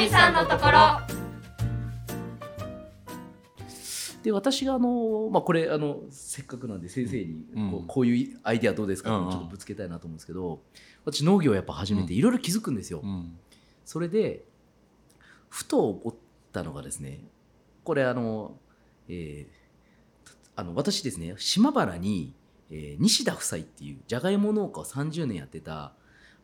[0.09, 1.25] さんのところ。
[4.23, 7.71] で私があの、まあ、これあのせっかくなんで先生にうん。
[7.71, 10.63] こう,、こういうアイデアどうですかってちょっとぶつけたいなと思うんですけど
[11.05, 13.01] 私農業をやっぱ始めていろいろ気づくんですよ。
[13.05, 13.37] うん。
[13.85, 14.45] それで
[15.51, 16.15] ふと思っ
[16.53, 17.21] たのがですね
[17.85, 18.57] これあの,、
[19.09, 19.65] えー
[20.57, 22.33] あの私ですね島原に、
[22.71, 25.93] えー西田夫妻っていうじゃがいも農家を30年やってた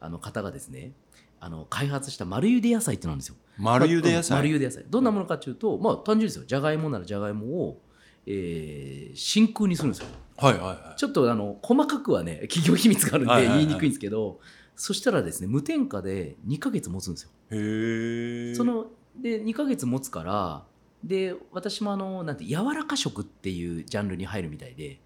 [0.00, 0.92] あの方がですね
[1.40, 3.36] あの開発した丸茹で野菜ってのなんですよ。
[3.58, 4.84] 丸茹で野菜、うん丸茹で野菜。
[4.88, 6.44] どんなものかというと、まあ単純ですよ。
[6.46, 7.82] じゃがいもならじゃがいもを、
[8.26, 10.08] えー真空にするんですよ。
[10.36, 10.98] はいはいはい。
[10.98, 13.66] ちょっとあの細かくはね 企業秘密があるんではいはいはい。
[13.66, 14.40] 言いにくいんですけど、
[14.76, 17.30] そしたらですね無添加で2ヶ月持つんですよ。
[17.50, 18.86] へえその
[19.20, 20.64] で2ヶ月持つから
[21.02, 25.00] で私もあのなんて柔らか食っていうジャンルに入るみたいで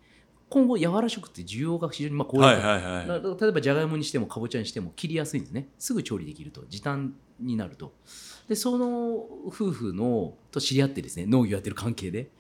[0.55, 3.07] 今後柔らか食って需要が非常にまあこういうはいはいはい。
[3.09, 7.93] な例えばじゃがいもにしてもかぼちゃにしても切りやすいんですねすぐ調理できると時短になると。
[8.49, 12.31] でその夫婦のと知り合ってですね農業やってる関係で。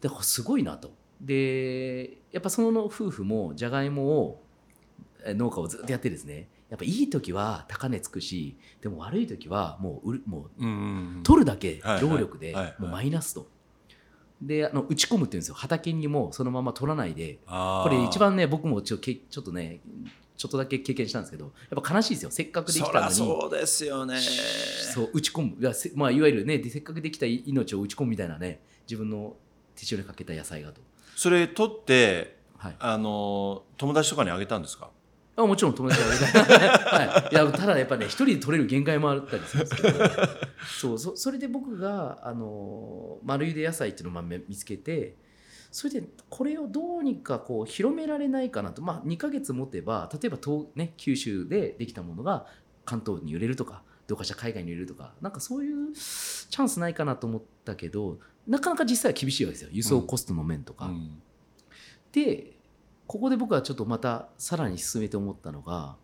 [0.00, 0.92] ですごいなと。
[1.20, 4.44] でやっぱその夫婦もじゃがいもを
[5.24, 13.48] え農家をずっとやってですねやっぱいい時は高値つくしでも悪い時はもう売るもう取るだけ労力でもうマイナスと。
[14.40, 15.54] であの打ち込むっていうんですよ。
[15.54, 17.38] 畑にもそのまま取らないで。
[17.46, 19.80] これ一番ね僕もちょけちょっとね
[20.36, 22.30] ちょっとだけ経験したんですけどやっぱ悲しいですよ。
[22.30, 23.14] せっかくできたのに。
[23.14, 24.18] そうですよね。
[24.20, 25.56] そう打ち込む。
[25.60, 29.34] いやせ、まあ、いわゆるねでせっかくできた命を打ち込むみたいなね自分の
[29.74, 30.80] 手塩にかけた野菜がと、
[31.16, 34.90] それ取ってはい、あの友達とかにあげたんですか？
[35.38, 36.68] あもちろん友達があげたい、
[37.08, 39.98] はい、いやただやっぱね一人で取れる限界もあったりするんですけど。
[40.80, 45.16] そうそそれで僕があの丸茹で野菜っていうのをまあめ見つけて
[45.70, 52.46] それでこれをどうにかこう広められないかなと、まあ、2ヶ月持てば例えば東、ね、九州でできたものが
[52.84, 59.68] 関東に売れるとかどうかした海外に売れるとかなんかそういうチャンスないかなと思ったけどなかなか実際は厳しいわけですよ。
[59.70, 60.86] 輸送コストの面とか。
[60.86, 61.22] うん。
[62.12, 62.57] で
[63.08, 65.96] ここで僕はちょっとまたさらに進めて思ったのが、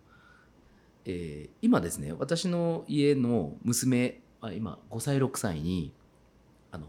[1.05, 5.93] えー今ですね私の家の娘あ今5歳6歳に
[6.73, 6.87] あの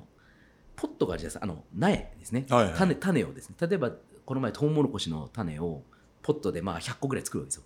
[0.78, 1.44] ポットがあるじゃないですか。
[1.44, 3.56] あの苗ですね、はいはい種種をですね。
[3.60, 3.92] 例えば
[4.26, 5.84] この前トウモロコシの種を
[6.24, 7.64] ポットでまあ100個ぐらい作るわけですよ。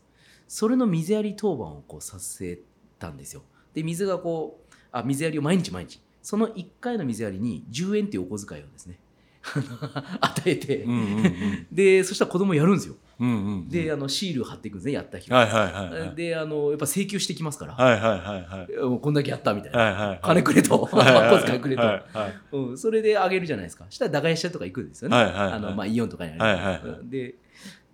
[0.48, 2.60] それの水やり当番をこうさせ
[2.98, 3.44] たんですよ。
[3.76, 6.02] で水がこうあ水やりを毎日毎日。
[6.24, 9.00] その1回の水やりに10円っていうお小遣いをですね
[10.22, 11.68] 与えて、うんうんうん。
[11.72, 12.96] でそしたら子供やるんですよ。
[13.20, 15.46] うんうんであのシール貼っていくんですねやった日は。
[15.46, 16.16] いはいはいはい。
[16.16, 22.34] であのやっぱ請求してきますから、はいはいはいこんだけやったみたいな、はいはいはい金くれと、はいはいはい小遣い くれと、はいはい。
[22.52, 23.86] うん、それであげるじゃないですか。
[23.90, 25.52] したら駄菓子屋とか行くんですよね、はいはいはい。
[25.54, 26.82] あのまあ、イオンとかにある、はいはいはい。
[26.84, 27.36] うんで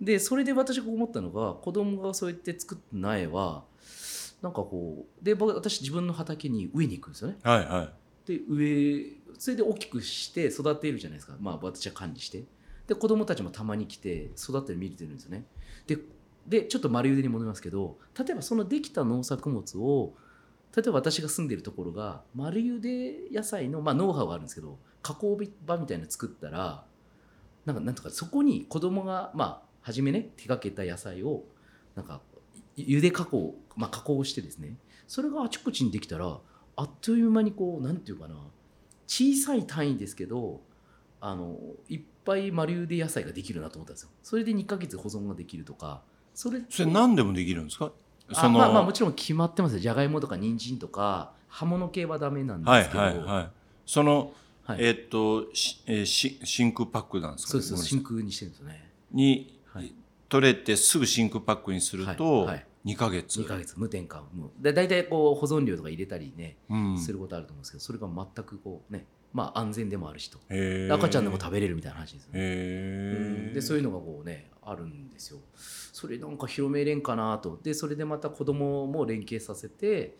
[0.00, 3.64] でそれで私が思ったのが子供がそうやって作った苗は
[4.42, 7.38] なんかこうで僕私自分の畑に植えに行くんですよね。
[7.42, 8.28] はいはい。
[8.28, 11.36] で植えそれで大きくして育てるじゃないですか。
[11.40, 12.44] まあ私は管理して。
[12.86, 15.44] で子供たちもたまに来て育ってる見れてるんですよね。
[15.86, 15.98] で
[16.46, 20.14] でちょっと丸茹でに戻りますけど例えばそのできた農作物を
[20.76, 26.84] 例えば私が住んでるところが丸茹で野菜の、まあ、ノウハウがあるんですけど加工場みたいなの作ったら
[27.64, 31.42] なんかなんとかそこに子供がまあ初めね手掛けた野菜を
[31.96, 32.20] なんか
[32.76, 34.76] 茹で加工、まあ、加工してですね。
[35.08, 36.38] それがあちこちにできたら
[36.76, 38.34] あっという間にこうなんていうかな
[39.06, 40.60] 小さい単位ですけど
[41.20, 41.56] あの
[41.88, 44.10] いっぱい丸茹で野菜ができるなと思ったんですよ。
[44.22, 46.02] それで2ヶ月保存ができるとか
[46.34, 47.92] それそれ何でもできるんですか？
[48.28, 49.78] あそのまあまあもちろん決まってますよ。
[49.80, 53.50] じゃがいもとか人参とか葉物系はダメなんはいですけど、はいはい
[53.86, 54.32] その、
[54.64, 54.78] はい。
[54.84, 58.90] えっとし、えーし真空パックなんですかそうです真空にしてるんですよね。
[59.12, 59.94] に、はい。
[60.28, 63.74] 取れてすぐ真空パックにするとはいはい2ヶ月、2ヶ月。
[63.76, 64.22] 無添加。
[64.32, 66.98] もうで大体こう保存料とか入れたりね、うん。
[66.98, 70.38] することあると思うんですけどそれが全くこうねまあ安全でもあるしと。
[70.94, 73.54] 赤ちゃんでも食べれるみたいな話ですね、へー。
[73.54, 75.40] でそういうのがこうねあるんですよ。
[75.56, 77.58] それなんか広めれんかなと。
[77.62, 80.16] でそれでまた子供も連携させて、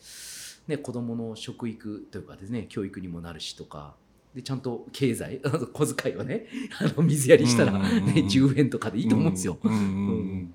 [0.67, 3.95] ね、子供の食育というかですね教育にもなるしとか。
[4.35, 5.41] でちゃんと経済
[5.73, 6.47] 小遣いをね
[6.79, 9.79] あの水やりしたら、うんうんうんね、10円とかでいいと思うんですよ、うんうん。
[9.79, 10.55] うん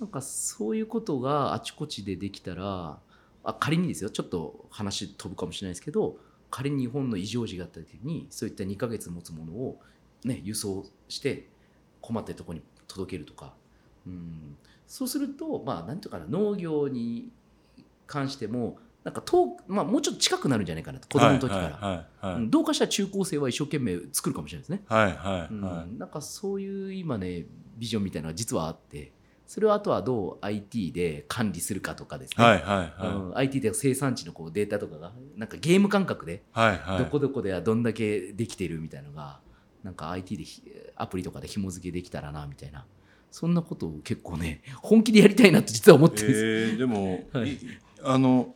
[0.00, 2.98] なんかそういうことがあちこちでできたら
[3.44, 6.16] あ仮にですよちょっと話飛ぶかもしれないですけど
[6.50, 9.80] 仮に日本の異常時があった時にそういった2ヶ月持つものを、
[10.24, 11.48] ね、輸送して
[12.00, 13.54] 困ってるところに届けるとか、
[14.06, 14.56] うん、
[14.86, 17.30] そうするとまあなんていうかな農業に
[18.06, 22.50] 関してもなんか遠く、まあ、もうちょっと近くなるんじゃないかなと子供の時から、はいはいはいうん。
[22.50, 24.82] どうかしたら中高生は一生懸命作るかもしれないですね。
[24.88, 25.60] はいはいうん。
[25.60, 27.46] はいなんかそういう今ね
[27.78, 29.12] ビジョンみたいなのが実はあって
[29.46, 33.38] それをあとはどう IT で管理するかとかですね、はいはいうん。
[33.38, 36.98] IT で生産地のこうデータとかがなんかゲーム感覚ではいはい。
[36.98, 39.40] どこどこではどんだけできてるみたいなのが
[39.84, 40.62] なんか IT でひ
[40.96, 42.84] アプリとかで紐付けできたらなみたいな。
[43.30, 46.40] そんなことを結構ね本気でやりたいなって実は思ってるんです。
[46.40, 46.48] よ。
[46.48, 47.52] えーでも、 はい。
[47.52, 47.58] い
[48.02, 48.54] あの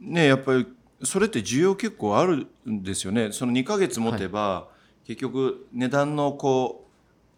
[0.00, 0.66] ねやっぱり
[1.02, 3.32] それって需要結構あるんですよね。
[3.32, 4.68] その2ヶ月持てば、
[5.06, 6.85] 結局値段のこう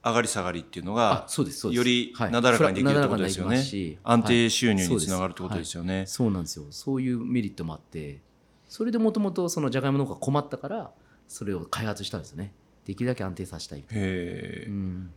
[0.05, 2.31] 上がり下がりっていうのあがよりはい。
[2.31, 3.57] なだらかにできるってことですよね。
[3.57, 6.05] なだらかにできますし安定はい収入につながるってことですよね。
[6.07, 6.67] そうなんですよ。
[6.71, 8.21] そういうメリットもあって
[8.69, 10.91] それでもともとそのじゃがいも農家が困ったから
[11.27, 12.53] それを開発したんですよね。
[12.85, 15.11] できるだけ安定させたい、へえ、うん、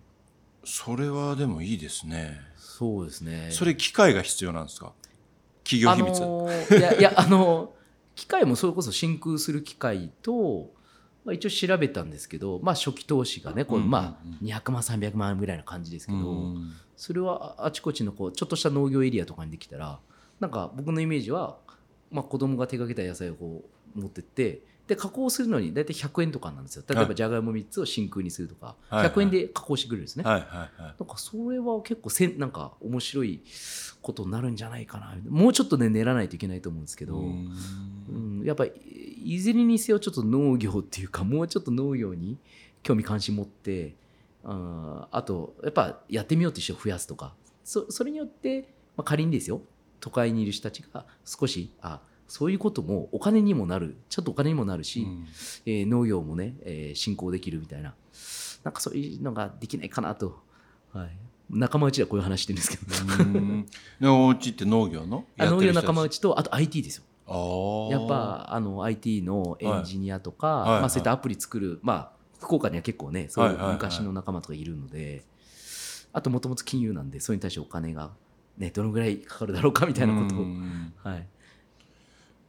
[0.66, 2.42] それはでもいいですね。
[2.58, 3.50] そうですね。
[3.52, 4.92] それ機械が必要なんですか？
[5.64, 7.72] 企業秘密、あのーいやいやあの
[8.16, 10.70] 機械もそれこそ真空する機械と、
[11.24, 13.92] まあ、一応調べたんですけど、まあ、初期投資がねこう、うんうんうん。
[13.92, 19.98] まあ、200万300万ぐらいな感じですけど、うんそれはああちこちのこうちょっとした農業エリアとかにできたら
[20.40, 21.58] なんか僕のイメージは、
[22.12, 23.64] まあ、子供が手がけた野菜をこ
[23.96, 26.84] う持ってってで加工するのに大体100円とかなんですよ。
[26.88, 27.16] 例えばはい。
[27.16, 29.10] じゃがいも3つを真空にするとかはいはい。
[29.10, 30.70] 100円で加工してくれるんですね、はいはいはい。
[30.80, 33.42] なんかそれは結構せんなんか面白い
[34.04, 35.16] ことになるんじゃないかな。
[35.28, 37.52] もうちょっとね練らないといけないと思うんですけど、うん。
[38.10, 38.72] うん、やっぱり
[39.24, 42.38] いずれにせよちょっと農業っていうかもうちょっと農業に
[42.84, 43.96] 興味関心持って
[44.44, 48.62] あーあとやっぱやってみようって人を増やすとかそそれによって、
[48.98, 49.62] まあ、仮にですよ
[50.00, 55.28] 都会にいる人たちが少しあそういうこともお金にもなるちょっとお金にもなるし、うん。
[55.66, 57.94] えー農業もね、えー進行できるみたいな
[58.64, 60.40] なんかそういうのができないかなと、
[60.94, 61.10] はい、
[61.50, 63.66] 仲間内ではこういう話してるんですけど、うん。
[64.00, 65.26] でお家って農業の？
[65.38, 67.04] あ農業仲間内内とあと IT ですよ
[67.92, 70.72] やっぱあの IT のエンジニアとか、はい。
[70.72, 70.80] はい。
[70.82, 73.76] まあ、そういったアプリ作る、まあ、福岡には結構ねそういうはいはいはい。
[73.76, 75.24] 昔の仲間とかいるので、
[76.14, 78.12] あともともと金融なんでそれに対してお金が、
[78.58, 81.28] ね、どのぐらいかかるだろうかみたいなことを、うんはい、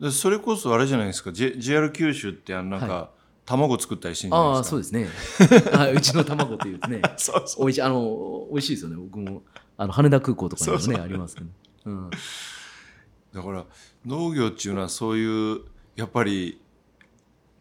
[0.00, 1.32] でそれこそあれじゃないですか。
[1.32, 3.10] J- JR 九州ってあのなんか、は
[3.44, 4.70] 卵作ったりしてるんじゃないああですか。
[4.70, 5.72] そうですね。
[5.76, 7.02] はいうちの卵というね。
[7.16, 7.66] そうそう。
[7.66, 8.96] おいしいあの美味しいですよね。
[8.96, 9.42] 僕も
[9.76, 11.46] あの羽田空港とかにもねありますけど、
[11.86, 12.10] うん、
[13.34, 13.64] だから
[14.06, 15.60] 農業っていうのはそういう
[15.96, 16.60] やっぱり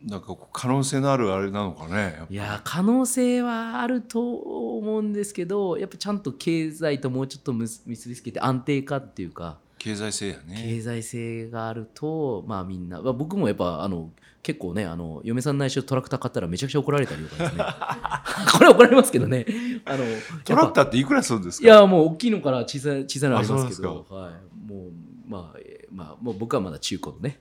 [0.04, 9.60] なんか可能性のあるあれなのかねいやー可能性はあると思うんですけどやっぱちゃんと経済ともうちょっと結結びつけて安定化っていうか。
[9.78, 10.62] 経済性やね。
[10.64, 14.12] 経済性があるとまあみんな、まあ、僕もやっぱあの
[14.44, 17.64] 結構ねあの嫁さん内緒トラクター買ったらめちゃくちゃ怒られたりとかですね。
[18.54, 19.46] これ怒られますけどね。
[19.86, 20.04] あの
[20.44, 21.66] トラクターーっていくらするんですか？
[21.66, 24.06] いやもう大きいのから小さい小さいのありますけど。
[24.10, 24.92] はい、もう
[25.32, 27.40] まあ、えーまあ、もう僕はまだ中古のね。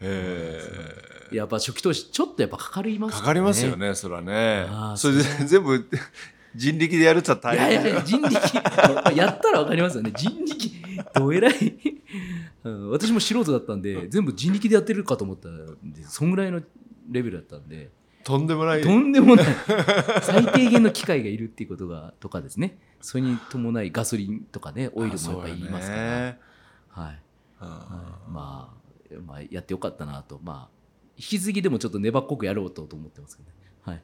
[0.00, 0.60] へ
[1.32, 4.66] やっぱ初期投資ちょっとやっぱかかりますえかかりますよねそらね。
[4.68, 5.88] あーそれで全部
[6.54, 8.34] 人力でやるって言ったいら大変やいや人力。
[9.16, 10.12] やったら分かりますよね。
[10.14, 10.70] 人力。
[11.14, 11.74] どえらい、
[12.64, 15.56] うん、私も素人だったんで全部人力でやってるかと思ったん
[15.92, 16.60] でそんぐらいの
[17.10, 17.90] レベルだったんで。
[18.22, 18.82] とんでもない。
[18.82, 19.46] とんでもない。
[20.22, 26.38] 最低限の機械がいるっていうことがとかですねそれに伴いガソリンとかねオイルもやっぱりいりますから、ね
[26.88, 27.18] はい、あ
[27.66, 30.40] はい、まあまあ、やってよかったなと。
[30.42, 30.82] まあ
[31.16, 33.54] 引き継ぎでもちょっと粘っこくやろうとと思ってますけどね。
[33.82, 34.02] はい。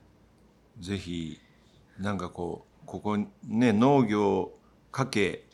[0.81, 1.39] ぜひ
[1.99, 4.53] なんかこうここね農業
[4.93, 5.47] かけ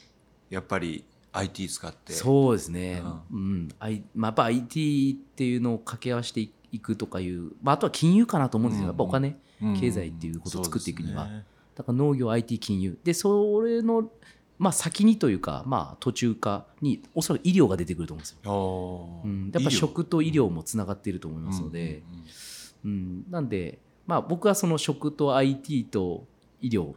[0.50, 2.12] やっぱり IT 使って。
[2.12, 3.02] そうですね、
[3.32, 3.68] うん。
[3.78, 9.34] あいまあ、やっぱ IT っていうのを掛け合わせていくとかいう、まあ、あとは金融かなと思うんですよ、やっぱお金、うん
[9.80, 11.44] 経済っていうことを作っていくには、ね。
[11.74, 12.98] だから農業 IT 金融。
[13.02, 14.10] でそれの、
[14.58, 22.02] まあ、先にというか、まあ、途中化におそらく医療が出てくると思うんですよ、うん、やっぱ食と医療もつながっていると思いますので、
[22.84, 26.26] うんなんで、まあ、僕はその食と IT と
[26.60, 26.94] 医療、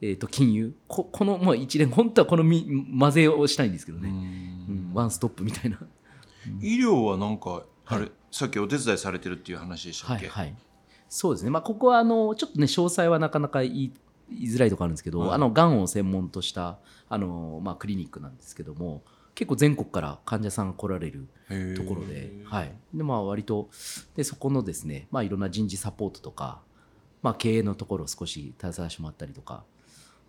[0.00, 2.66] えー、と金融ここの、まあ、一連本当はこのみ
[2.98, 4.04] 混ぜをしたいんですけどうん。
[4.04, 4.90] ね、うん。
[4.94, 5.78] ワンストップみたいな。
[6.60, 10.56] 医療はなんかあれ、さっきお手伝いされてるっていう話でしたっけ、はいはい、
[11.08, 13.92] そうですね、まあ、ここはあのちょっとね詳細はなかなか言い
[14.32, 15.30] 言いづらいところあるんですけど、はい。
[15.32, 16.78] あのがんを専門とした
[17.08, 19.02] あの、まあ、クリニックなんですけども
[19.34, 21.26] 結構全国から患者さんが来られる
[21.76, 22.74] ところで,、はい。
[22.94, 23.68] でまあ、割と
[24.14, 26.60] でそこのですね、まあ、いろんな人事サポートとか、
[27.22, 29.64] まあ、経営のところを少し携わらせてもらったりとか。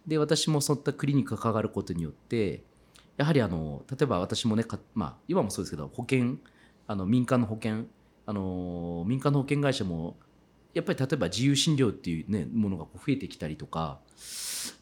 [0.08, 2.64] で私もそういったクリニックが関わることによって
[3.16, 6.38] やはりあの例えば私もねか、まあ、今もそうですけど保険
[6.88, 7.86] あの民間の保険
[8.26, 10.18] あの民間の保険会社も
[10.74, 14.00] やっぱり例えば自由診療っていう、ね、ものが増えてきたりとか、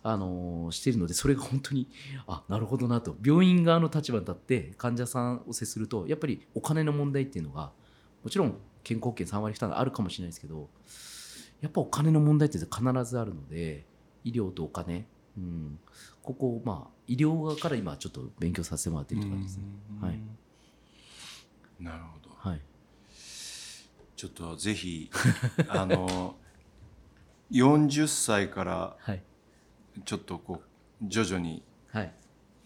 [0.03, 1.87] あのしているのでそれが本当に
[2.27, 3.15] あなるほどなと。
[3.23, 7.71] 病院側の立場に立って患者さんを接するとやっぱりお金の問題っていうのが
[8.23, 10.69] もちろん健康保険3割負担があるかもしれないですけど
[11.61, 12.69] やっぱお金の問題って必
[13.05, 13.85] ずあるので
[14.23, 15.79] 医療とお金、うん、
[16.21, 19.63] ここをまあ医療側から今ちょっと勉強させてもらっているところですね。
[20.01, 20.19] うんはい。
[21.79, 22.29] なるほど。
[22.29, 22.30] はい
[24.21, 25.09] ちょっとぜひ
[25.67, 26.35] あの
[27.51, 29.23] 40歳からはい。
[30.05, 32.13] ちょっとこう徐々にはい。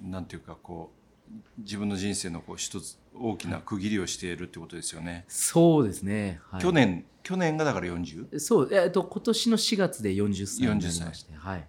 [0.01, 0.91] なんていうかこ
[1.29, 5.23] う自分の人生のこう一つ大きな区切りをしているってことですよね。
[5.29, 8.37] そうですね、はい、去年去年がだから 40?
[8.37, 11.67] そう、えっと、今年の4月で40歳になりまして、はい。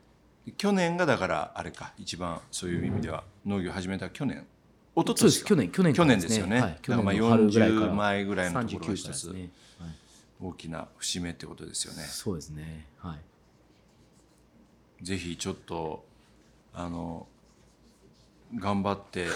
[0.56, 4.48] 去年がだからあれか一番そういう意味では農業始めた去年？
[4.96, 5.46] 一昨年か。
[5.46, 6.60] 去年、去年去年ですよね。
[6.60, 7.92] はい、去年の春ぐらいから。
[7.92, 9.50] 40前ぐらいのところが39一ね。
[9.78, 9.90] はい、
[10.40, 12.02] 大きな節目ってことですよね。
[12.04, 15.04] そうですね、はい。
[15.04, 16.04] ぜひちょっと
[16.72, 17.26] あの
[18.54, 19.26] 頑張って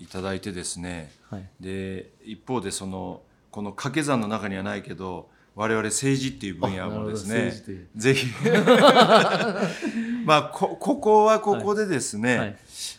[0.00, 1.12] いただいてですね。
[1.30, 7.52] はい、で一方でそのこの掛け算の中にはないけど我々政治っていう分野もですね
[7.96, 8.28] ぜひ
[10.28, 12.56] まあこここはここでですね、はい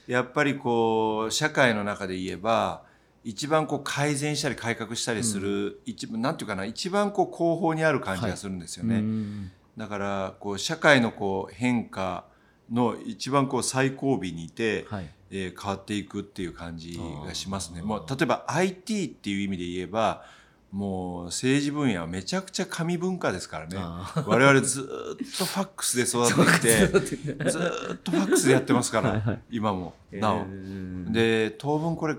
[0.07, 2.81] やっぱりこう社会の中で言えば
[3.23, 8.95] 一番こう改善したり改革したりする、一番なんていうかな一番こう後方にある感じがするんですよね。
[8.95, 12.25] うんだからこう社会のこう変化
[12.71, 15.09] の一番こう最後尾にいて、はい。
[15.31, 17.83] えー変わっていくっていう感じがしますね。
[17.83, 20.23] もう例えば IT っていう意味で言えば
[20.71, 23.75] もう政治分野はめちゃくちゃ紙文化ですからね。
[23.79, 29.41] あ我々ずーっとファックスで育ってきて ずーっとファックスでやってますから はいはい。
[29.49, 30.41] 今もなお。
[30.41, 32.15] うんで当分これ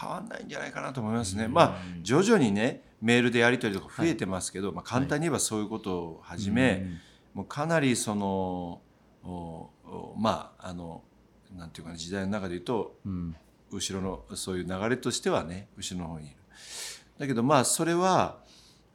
[0.00, 1.44] 変わんないんじゃないかなと思いますね。
[1.44, 1.52] うん。
[1.52, 7.38] まあ徐々にねメールでやり取りとか増えてますけど、まあ、簡単に言えばそういうことをはじめ、うん。
[7.38, 8.80] もうかなりその
[10.18, 11.02] まああの
[11.56, 13.34] なんていうかな時代の中で言うとうん。
[13.70, 16.37] 後ろのそういう流れとしてはね後ろの方に。
[17.18, 18.38] だけどまあそれは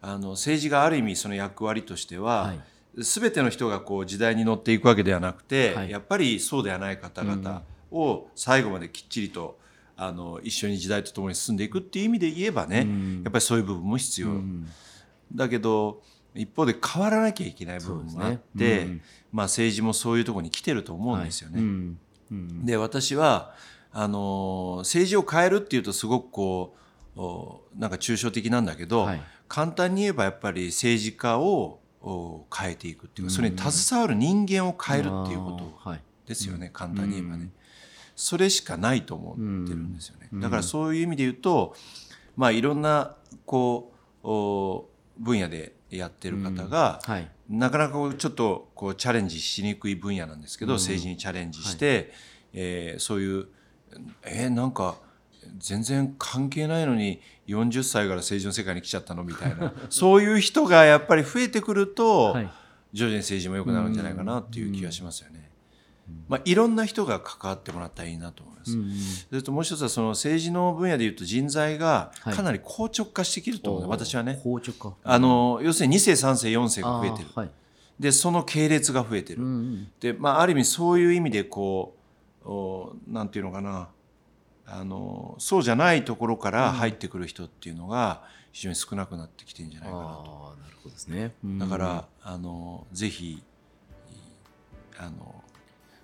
[0.01, 2.59] あの政治がある意味その役割としては、はい。
[2.97, 5.89] 全ての人がこう時代に乗っていくわけではなくて、はい。
[5.89, 9.57] やっぱりそうではない方々を最後まできっちりと
[9.97, 13.21] あの一緒に時代とともに進んでいくっていう意味で言えばね、うん。
[13.23, 14.67] やっぱりそういう部分も必要、うん。
[15.33, 16.03] だけど
[16.35, 18.77] 一方で変わらなきゃいけない部分もあって、ね。
[18.81, 19.01] うん。
[19.31, 21.55] まあ、政治もそういうところに来てると思うんですよね。
[21.55, 21.99] はいうん。
[22.31, 22.65] うん。
[22.65, 23.55] で私は
[23.91, 26.82] あの政治を変えるっていうとすごくこうお
[27.15, 29.21] なんか抽象的なんだけど、はい。
[29.47, 33.35] 簡単に言えばやっぱり政治家をお変えていくっていうか、うん。
[33.35, 35.51] それに携わる人間を変えるっていうこ
[35.83, 35.95] と
[36.25, 37.53] ですよね、簡単に言えばね、うん
[38.15, 40.39] それしかないと思ってるんですよね、うん。
[40.39, 41.75] だからそういう意味で言うと
[42.35, 43.15] まあいろんな
[43.47, 43.91] こ
[44.23, 47.29] うお分野でやってる方が、はい。
[47.49, 50.77] なかなかちょっとこうチャレンジしにくい分野なんですけど、うん。
[50.77, 52.13] 政治にチャレンジして、
[52.53, 53.47] えーそういう
[54.23, 54.97] えーなんか
[55.57, 59.23] 全然関係ないのに40歳から政治の世界に来ちゃったの？
[59.23, 59.73] みたいな。
[59.89, 62.49] そういう人がやっぱり増えてくると、はい。
[62.93, 65.49] 徐々に政治も良くなるんじゃないかなっていう気がしますよね。
[66.27, 68.71] まあ、いろんな人が関わってもらったらいいなと思います。
[69.29, 72.35] それともう一つはその政治の分野でいうと人材がはい。
[72.35, 74.35] かなり硬直化してきると思う、私はね。
[74.43, 74.95] 硬直化。
[75.03, 77.29] あの要するに2世3世4世が増えてる。
[77.33, 77.49] はい。
[77.99, 81.95] でその系列が増えてる、うんうんで、まあ、ある意味そういう意味でこ
[82.43, 83.89] うおなんていうのかな
[84.75, 90.55] あのそうじゃないところから入ってくる人っていうのが非常に少なくなってきてんじゃないかなと。
[90.61, 91.33] なるほどですね。
[91.43, 91.59] うん。
[91.59, 93.43] だから、あのぜひ
[94.97, 95.42] あの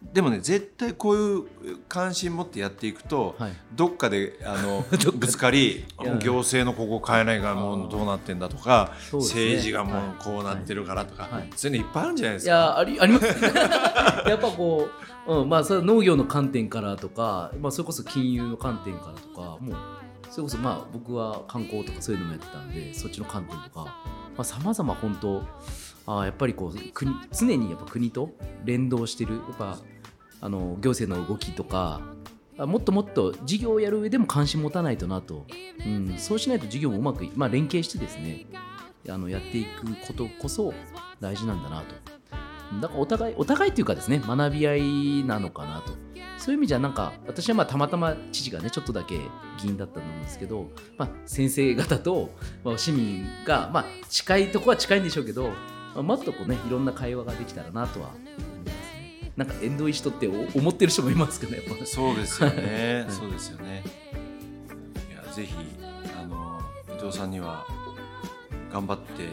[0.01, 3.53] でもね絶対こういう関心持ってやっていくと、はい。
[3.75, 5.85] どっかであの ぶつかり
[6.21, 9.19] 行政のここ変えないからもうどうなってんだとか、ね。
[9.19, 11.33] 政治がもうはいこうなってるからとか、はい。
[11.33, 11.49] はい。
[11.55, 12.51] そういうのいっぱいあるんじゃないでいすか。
[12.51, 13.25] やあり あります。
[14.29, 14.89] やっぱこ
[15.27, 19.75] う、うん、まあそれは農業の観点からとか、まあ、それこそ金融の観点からとかもう
[20.29, 23.93] それこそまあ僕は観光とかそういうのもやってたんでそっちの観点とか
[24.43, 25.43] さまざ、ま本当
[26.17, 28.31] あやっぱりこう国常にやっぱ国と
[28.65, 29.35] 連動してる。
[29.35, 29.77] やっぱ
[30.41, 32.01] あの行政の動きとか
[32.57, 35.45] もっともっと事業をやる上でも関心持たないとなと、
[35.85, 38.45] うん、そうしないと事業もうまく、まあ、連携してですね
[39.09, 40.73] あのやっていくことこそ
[41.19, 41.95] 大事なんだなと。
[42.81, 45.93] だからお互いお互いっていうかですね学び合いなのかなと。
[46.37, 49.17] そういう意味じゃなんか私はまあたまたま父がねちょっとだけ
[49.61, 52.29] 議員だったと思うんですけど、まあ、先生方と、
[52.63, 55.51] まあ、市民が、まあ、近いとこは近いんでしょうけど、
[55.99, 59.33] まあ、もっとこうねいろんな会話ができたらなとは思いますね。
[59.35, 63.13] なんか縁遠い人ってお思ってる人もいますけどねやっぱそうですよね、 はい。
[63.13, 63.83] そうですよね。
[65.11, 65.53] いやぜひ
[66.17, 66.61] あの
[66.97, 67.65] 伊藤さんには
[68.71, 69.27] 頑張って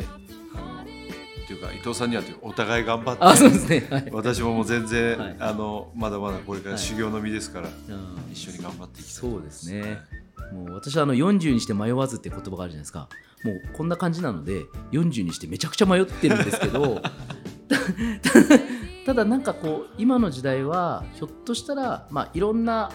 [0.54, 3.22] あのっていうか伊藤さんにはというかお互い頑張って。
[3.22, 3.86] あそうですね。
[3.88, 4.08] はい。
[4.10, 5.36] 私ももう全然、はい。
[5.38, 8.32] あのまだまだこれから修行の身ですから、うん。
[8.32, 13.08] 一緒に頑張っていきたいとそうですねもう私はあの40にして迷わずって言葉があるじゃないですか。
[13.44, 17.00] もうこんな感じなので40にしてめちゃくちゃ迷ってるんですけど
[19.06, 22.90] ただなんかこう今の時代はひょっとしたらまあいろんな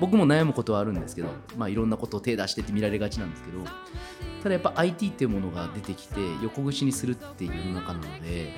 [0.00, 3.64] 僕も悩むことはあるんですけど、まあ、いろんなことを手出してって見られがちなんですけど
[4.42, 8.52] ただやっぱ IT っていうものが出てきて横串にするっていう世の中なので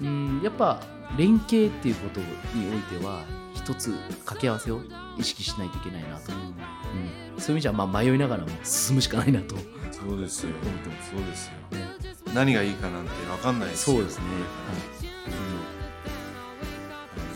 [0.00, 0.80] うんやっぱ
[1.16, 2.26] 連携っていうことに
[2.72, 3.22] おいては
[3.68, 3.90] 一つ
[4.24, 4.80] 掛け合わせを
[5.18, 9.56] 意識しないといけないなと、うん、そういう意味じゃまあ迷いながらも進むしかないなと
[9.92, 11.86] そうですよますそうですよね。
[12.34, 14.24] 何がいいかなんて分かんないですよそうですね。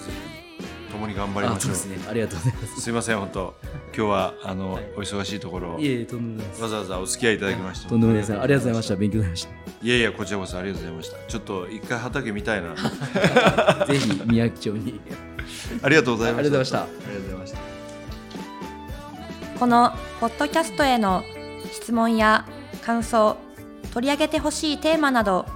[0.04, 0.10] ぜ
[0.86, 2.08] ひ共に頑張りあましょうそうですね。
[2.08, 2.80] ありがとうございます。
[2.80, 3.54] すいません本当
[3.94, 6.62] 今日はあの、はいお忙しいところいえいえ、とんでもない。
[6.62, 8.32] わざわざお付き合いいただきましてとんでもないです。
[8.32, 8.96] ありがとうございました。
[8.96, 9.48] 勉強になりまし
[9.82, 13.84] いやいやこちらこそありがとうございましたちょっと一回畑見たいなた。
[13.92, 15.00] ぜひ宮城町に。
[15.82, 16.50] ありがとうございました。
[16.50, 16.78] ありがとうございました。
[16.78, 17.58] ありがとうございました
[19.58, 21.22] このポッドキャストへの
[21.72, 22.46] 質問や
[22.84, 23.36] 感想
[23.92, 25.46] 取り上げてほしいテーマなど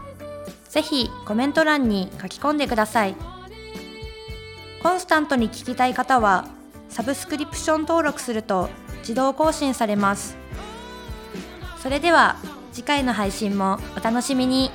[0.68, 3.16] ぜひコメント欄に書き込んでください。
[4.82, 6.46] コンスタントに聞きたい方は
[6.88, 8.68] サブスクリプション登録すると
[9.00, 10.36] 自動更新されます。
[11.82, 12.36] それでは
[12.72, 14.70] 次回の配信もお楽しみに